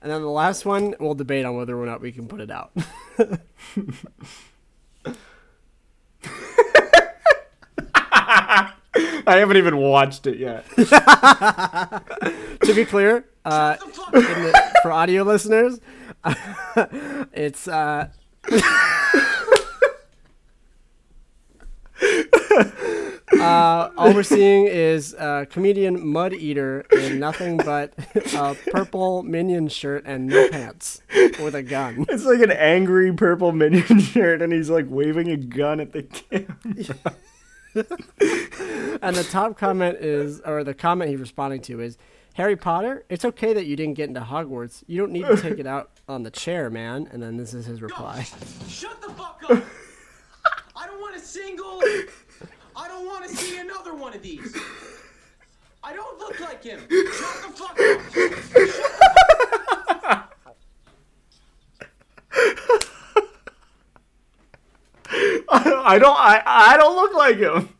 [0.00, 2.52] And then the last one, we'll debate on whether or not we can put it
[2.52, 2.70] out.
[7.84, 8.72] I
[9.26, 10.64] haven't even watched it yet.
[10.76, 12.02] to
[12.76, 13.74] be clear, uh,
[14.12, 15.80] the, for audio listeners,
[17.32, 18.08] it's uh,
[23.40, 27.92] Uh, all we're seeing is uh, comedian Mud Eater in nothing but
[28.34, 31.02] a purple minion shirt and no pants
[31.40, 32.04] with a gun.
[32.08, 36.02] It's like an angry purple minion shirt, and he's like waving a gun at the
[36.02, 37.14] camera.
[39.00, 41.96] And the top comment is, or the comment he's responding to is,
[42.34, 44.82] Harry Potter, it's okay that you didn't get into Hogwarts.
[44.86, 47.08] You don't need to take it out on the chair, man.
[47.12, 48.26] And then this is his reply.
[48.68, 49.62] Shut the fuck up!
[50.76, 51.82] I don't want a single.
[52.76, 54.56] I don't want to see another one of these.
[55.82, 56.80] I don't look like him.
[56.80, 57.98] Shut the fuck up!
[65.80, 66.16] I don't.
[66.16, 67.77] I I don't look like him.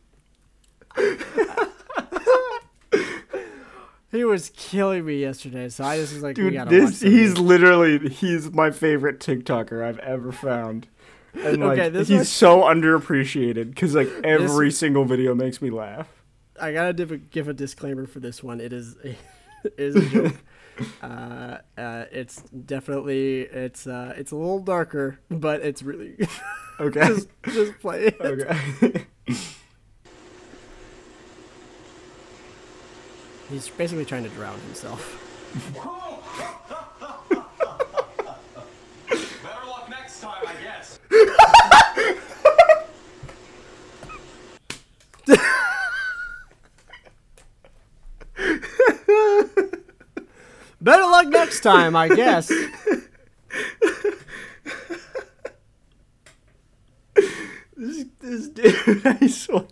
[4.19, 7.39] He was killing me yesterday, so I just was like, we Dude, gotta this he's
[7.39, 10.89] literally he's my favorite TikToker I've ever found.
[11.35, 15.71] And like Okay, this he's was- so underappreciated because like every single video makes me
[15.71, 16.09] laugh.
[16.61, 18.61] I gotta give a, give a disclaimer for this one.
[18.61, 19.11] It is a,
[19.65, 20.35] it is a joke.
[21.03, 26.17] uh, uh, it's definitely it's uh, it's a little darker, but it's really
[26.81, 27.07] Okay.
[27.07, 28.21] just just play it.
[28.21, 29.07] okay.
[33.49, 35.25] He's basically trying to drown himself.
[39.43, 40.99] Better luck next time, I guess.
[50.81, 52.49] Better luck next time, I guess.
[57.77, 59.65] this, this dude, I swear.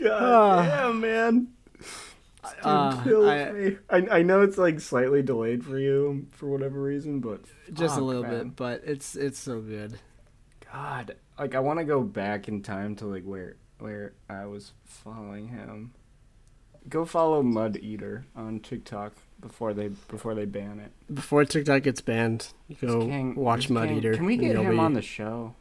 [0.00, 1.48] God damn, man.
[1.76, 1.84] Dude
[2.64, 3.76] Uh, kills I- me.
[3.90, 7.40] I, I know it's like slightly delayed for you for whatever reason, but
[7.72, 8.30] Just a little man.
[8.48, 9.98] bit, but it's it's so good.
[10.72, 14.72] God, like I want to go back in time to like where where I was
[14.84, 15.92] following him.
[16.88, 20.92] Go follow Mud Eater on TikTok before they before they ban it.
[21.14, 24.14] Before TikTok gets banned, you go King- watch Mud King- Eater.
[24.14, 25.54] Can we get him be- on the show?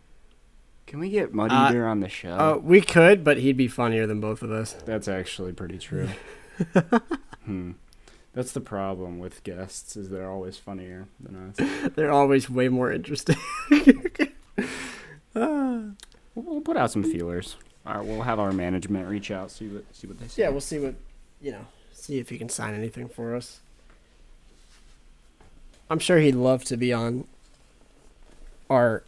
[0.87, 2.29] Can we get Mud Uh, on the show?
[2.31, 4.73] Uh, we could, but he'd be funnier than both of us.
[4.85, 6.09] That's actually pretty true.
[7.45, 7.71] hmm.
[8.33, 11.91] That's the problem with guests is they're always funnier than us.
[11.95, 13.35] They're always way more interesting.
[15.33, 15.95] We'll,
[16.35, 17.55] we'll put out some feelers.
[17.85, 20.43] All right, we'll have our management reach out see what see what they say.
[20.43, 20.93] yeah, we'll see what
[21.41, 21.65] you know.
[21.93, 23.59] See if he can sign anything for us.
[25.89, 27.25] I'm sure he'd love to be on
[28.69, 29.03] our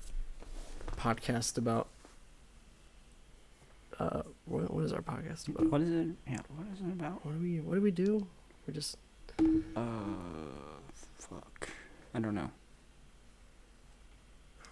[0.99, 1.87] podcast about.
[3.99, 5.69] Uh, what, what is our podcast about?
[5.71, 6.07] What is it?
[6.27, 7.25] Yeah, what is it about?
[7.25, 8.27] What do we What do we do?
[8.67, 8.97] We're just
[9.75, 9.81] Uh,
[11.17, 11.69] fuck.
[12.13, 12.49] I don't know.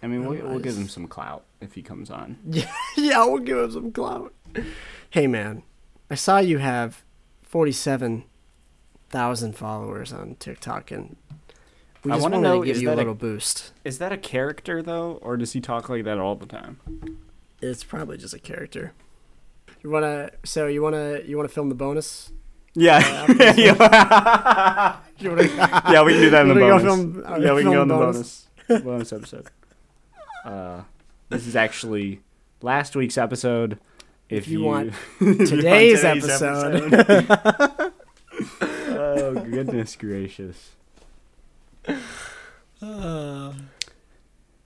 [0.02, 2.38] I mean, we'll, we'll give him some clout if he comes on.
[2.48, 3.24] yeah, yeah.
[3.24, 4.32] We'll give him some clout.
[5.10, 5.62] Hey man,
[6.10, 7.02] I saw you have
[7.42, 8.24] forty-seven
[9.10, 11.16] thousand followers on TikTok, and
[12.04, 13.72] we I just wanna wanted know, to give is you a that a- boost.
[13.84, 16.78] Is that a character though, or does he talk like that all the time?
[17.60, 18.92] It's probably just a character.
[19.82, 20.30] You wanna?
[20.44, 21.20] So you wanna?
[21.24, 22.32] You wanna film the bonus?
[22.74, 23.00] Yeah,
[23.56, 24.96] yeah.
[25.18, 25.42] You wanna,
[25.90, 26.82] yeah, we can do that in the bonus.
[26.84, 28.46] film- uh, yeah, we can go in the bonus?
[28.68, 29.48] bonus bonus episode.
[30.44, 30.82] Uh,
[31.28, 32.20] this is actually
[32.62, 33.80] last week's episode.
[34.28, 36.92] If, you you, want if you want today's episode.
[36.94, 37.92] episode.
[38.90, 40.76] oh goodness gracious!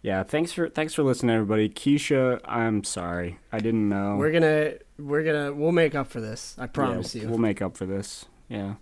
[0.02, 1.68] Yeah, thanks for thanks for listening, everybody.
[1.68, 4.16] Keisha, I'm sorry, I didn't know.
[4.16, 6.56] we're gonna we're gonna we'll make up for this.
[6.58, 7.28] I promise Yeah, you.
[7.28, 8.24] We'll make up for this.
[8.48, 8.74] Yeah,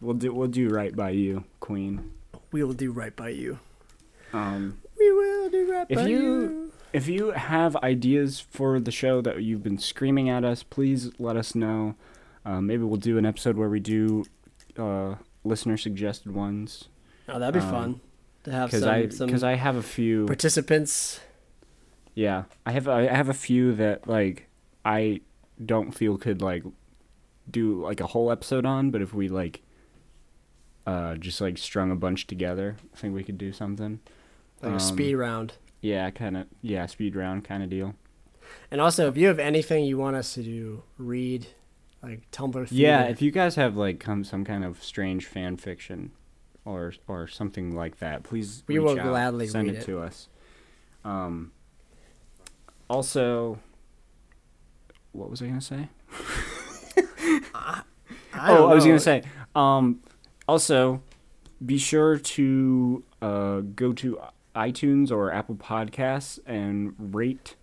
[0.00, 2.12] we'll do we'll do right by you, Queen.
[2.52, 3.58] we will do right by you.
[4.32, 6.72] Um, We will do right by you- you.
[6.92, 11.36] If you have ideas for the show that you've been screaming at us, please let
[11.36, 11.94] us know.
[12.44, 14.24] Uh, maybe we'll do an episode where we do
[14.78, 16.88] uh, listener suggested ones.
[17.32, 18.00] Oh, that'd be um, fun
[18.44, 20.26] to have some I some because I have a few.
[20.26, 21.20] participants.
[22.14, 24.48] Yeah, I have I have a few that like
[24.84, 25.20] I
[25.64, 26.64] don't feel could like
[27.50, 29.62] do like a whole episode on, but if we like
[30.86, 34.00] uh just like strung a bunch together, I think we could do something.
[34.60, 35.54] Like Um, a speed round.
[35.80, 37.94] Yeah, kind of yeah, speed round kind of deal.
[38.70, 41.46] And also, if you have anything you want us to do, read,
[42.02, 42.68] like Tumblr.
[42.70, 46.10] Yeah, if you guys have like come some kind of strange fan fiction
[46.64, 49.84] or or something like that, please We will out, gladly send it, it.
[49.86, 50.28] to us.
[51.04, 51.52] Um
[52.88, 53.58] also
[55.12, 55.88] what was I going to say?
[57.54, 57.82] I
[58.52, 58.90] oh, don't I was know.
[58.92, 59.22] gonna say.
[59.54, 60.00] Um,
[60.48, 61.02] also,
[61.64, 64.18] be sure to uh, go to
[64.56, 67.56] iTunes or Apple Podcasts and rate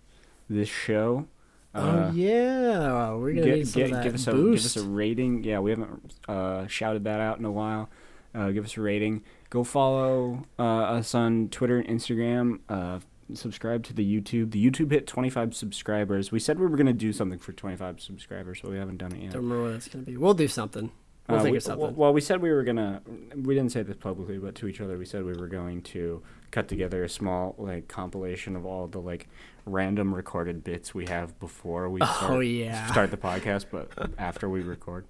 [0.48, 1.26] this show.
[1.74, 4.74] oh yeah, we're gonna Get- get- give us a boost.
[4.74, 5.42] give us a rating.
[5.44, 7.90] Yeah, we haven't uh, shouted that out in a while.
[8.34, 9.22] Uh, give us a rating.
[9.50, 12.60] Go follow uh, us on Twitter and Instagram.
[12.68, 13.00] Uh,
[13.34, 14.50] subscribe to the YouTube.
[14.52, 16.30] The YouTube hit 25 subscribers.
[16.32, 19.22] We said we were gonna do something for 25 subscribers, but we haven't done it
[19.22, 19.32] yet.
[19.32, 20.16] Don't remember what that's gonna be.
[20.16, 20.90] We'll do something.
[21.28, 21.80] We'll Uh, think we- of something.
[21.82, 23.02] Well, well, we said we were gonna.
[23.36, 26.22] We didn't say this publicly, but to each other, we said we were going to
[26.50, 29.28] cut together a small like compilation of all the like
[29.66, 32.86] random recorded bits we have before we Oh, start, yeah.
[32.90, 35.04] start the podcast, but after we record.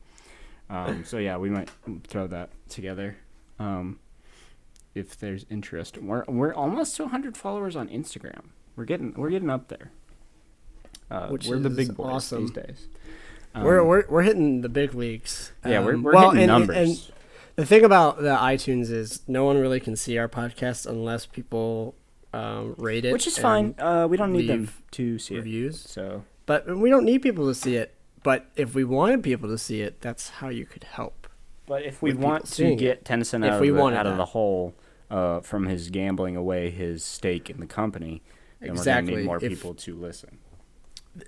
[0.70, 1.68] Um, so yeah, we might
[2.06, 3.16] throw that together.
[3.58, 3.98] Um,
[4.94, 8.50] if there's interest, we're we're almost to 100 followers on Instagram.
[8.76, 9.90] We're getting we're getting up there.
[11.10, 12.42] Uh, Which we're the big boys awesome.
[12.46, 12.88] these days.
[13.54, 15.52] we're, Um, we're we're hitting the big leagues.
[15.66, 16.76] yeah, we're, Um, we're well, hitting and- numbers.
[16.76, 17.12] and
[17.56, 21.96] the thing about the iTunes is no one really can see our podcast unless people
[22.32, 23.74] um, rate it, which is fine.
[23.76, 25.88] Uh, we don't need them to see Reviews, it.
[25.88, 27.92] So but we don't need people to see it.
[28.22, 31.26] But if we wanted people to see it, that's how you could help.
[31.66, 32.76] But if we want to it.
[32.76, 34.74] get Tennyson If out, we of, out of the hole
[35.10, 38.22] uh, from his gambling away his stake in the company,
[38.60, 40.38] then we're going to need more If- people to listen.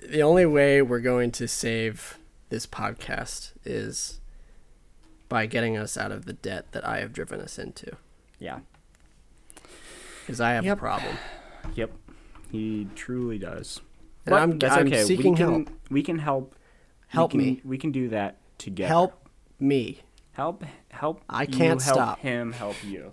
[0.09, 2.19] The only way we're going to save
[2.51, 4.21] this podcast is
[5.29, 7.97] by getting us out of the debt that I have driven us into.
[8.39, 8.61] Yeah.
[10.21, 10.77] Because I have Yep.
[10.77, 11.17] a problem.
[11.75, 11.91] Yep.
[12.51, 13.81] He truly does.
[14.27, 15.05] And But I'm- that's I'm okay.
[15.05, 15.71] seeking we can, help.
[15.91, 16.55] We can help.
[17.13, 17.61] Help we can, me.
[17.65, 18.89] We can do that together.
[18.89, 19.29] Help
[19.61, 20.01] me.
[20.33, 20.65] Help.
[20.89, 21.23] Help.
[21.29, 22.19] I can't help stop.
[22.21, 23.13] him help you.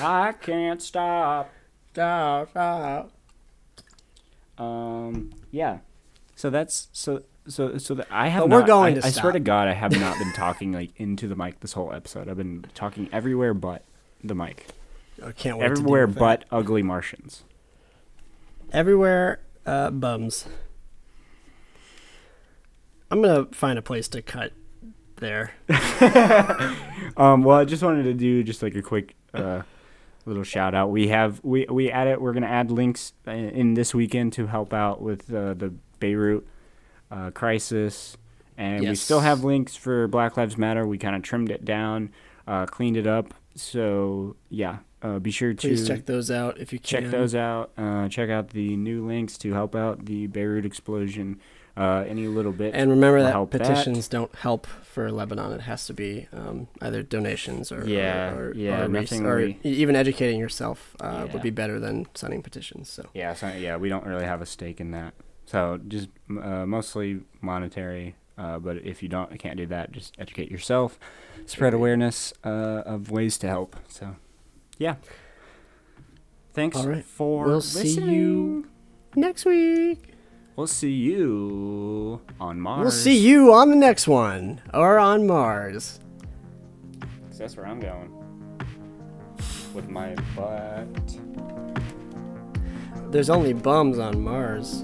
[0.00, 1.52] I can't stop.
[1.92, 3.12] Stop, stop.
[4.58, 5.30] Um.
[5.52, 5.78] Yeah.
[6.34, 8.48] So that's so so so that I have.
[8.48, 9.40] But we're going I, to I swear to.
[9.40, 12.28] God, I have not been talking like into the mic this whole episode.
[12.28, 13.84] I've been talking everywhere but
[14.22, 14.66] the mic.
[15.24, 15.66] I can't wait.
[15.66, 17.44] Everywhere to deal with Butt Ugly Martians.
[18.72, 19.40] everywhere.
[19.64, 20.46] Uh, bums.
[23.14, 24.52] I'm gonna find a place to cut
[25.18, 25.52] there.
[27.16, 27.44] Um.
[27.44, 29.62] Well, I just wanted to do just like a quick uh
[30.26, 30.90] little shout out.
[30.90, 34.72] We have we we added we're gonna add links i- in this weekend to help
[34.74, 36.44] out with uh, the Beirut
[37.12, 38.16] uh, crisis,
[38.58, 40.86] and we still have links for Black Lives Matter.
[40.88, 42.10] We kind of trimmed it down,
[42.48, 43.32] uh, cleaned it up.
[43.54, 47.02] So yeah, uh, be sure to check those out if you can.
[47.02, 47.70] check those out.
[47.78, 51.38] Uh, check out the new links to help out the Beirut explosion.
[51.76, 52.72] Uh, any little bit.
[52.72, 53.60] And remember that help that.
[53.62, 55.50] petitions don't help for Lebanon.
[55.52, 59.38] It has to be um, either donations or Yeah, or, or, yeah, or, nothing or
[59.38, 61.32] we- even educating yourself uh, Yeah.
[61.32, 62.90] would be better than signing petitions.
[62.90, 65.14] So Yeah, so, yeah, we don't really have a stake in that.
[65.46, 68.14] So just uh, mostly monetary.
[68.38, 70.98] Uh, but if you don't, can't do that, just educate yourself,
[71.46, 73.76] spread awareness uh, of ways to help.
[73.88, 74.14] So,
[74.78, 74.94] yeah.
[76.52, 77.04] Thanks All right.
[77.04, 78.68] for We'll see you
[79.16, 80.13] next week.
[80.56, 82.80] We'll see you on Mars.
[82.82, 85.98] We'll see you on the next one or on Mars.
[87.28, 88.10] 'Cause That's where I'm going
[89.74, 90.86] with my butt.
[93.10, 94.82] There's only bums on Mars.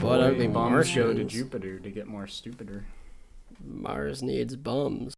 [0.00, 2.84] What Boy, ugly bums go to Jupiter to get more stupider.
[3.64, 5.14] Mars needs bums.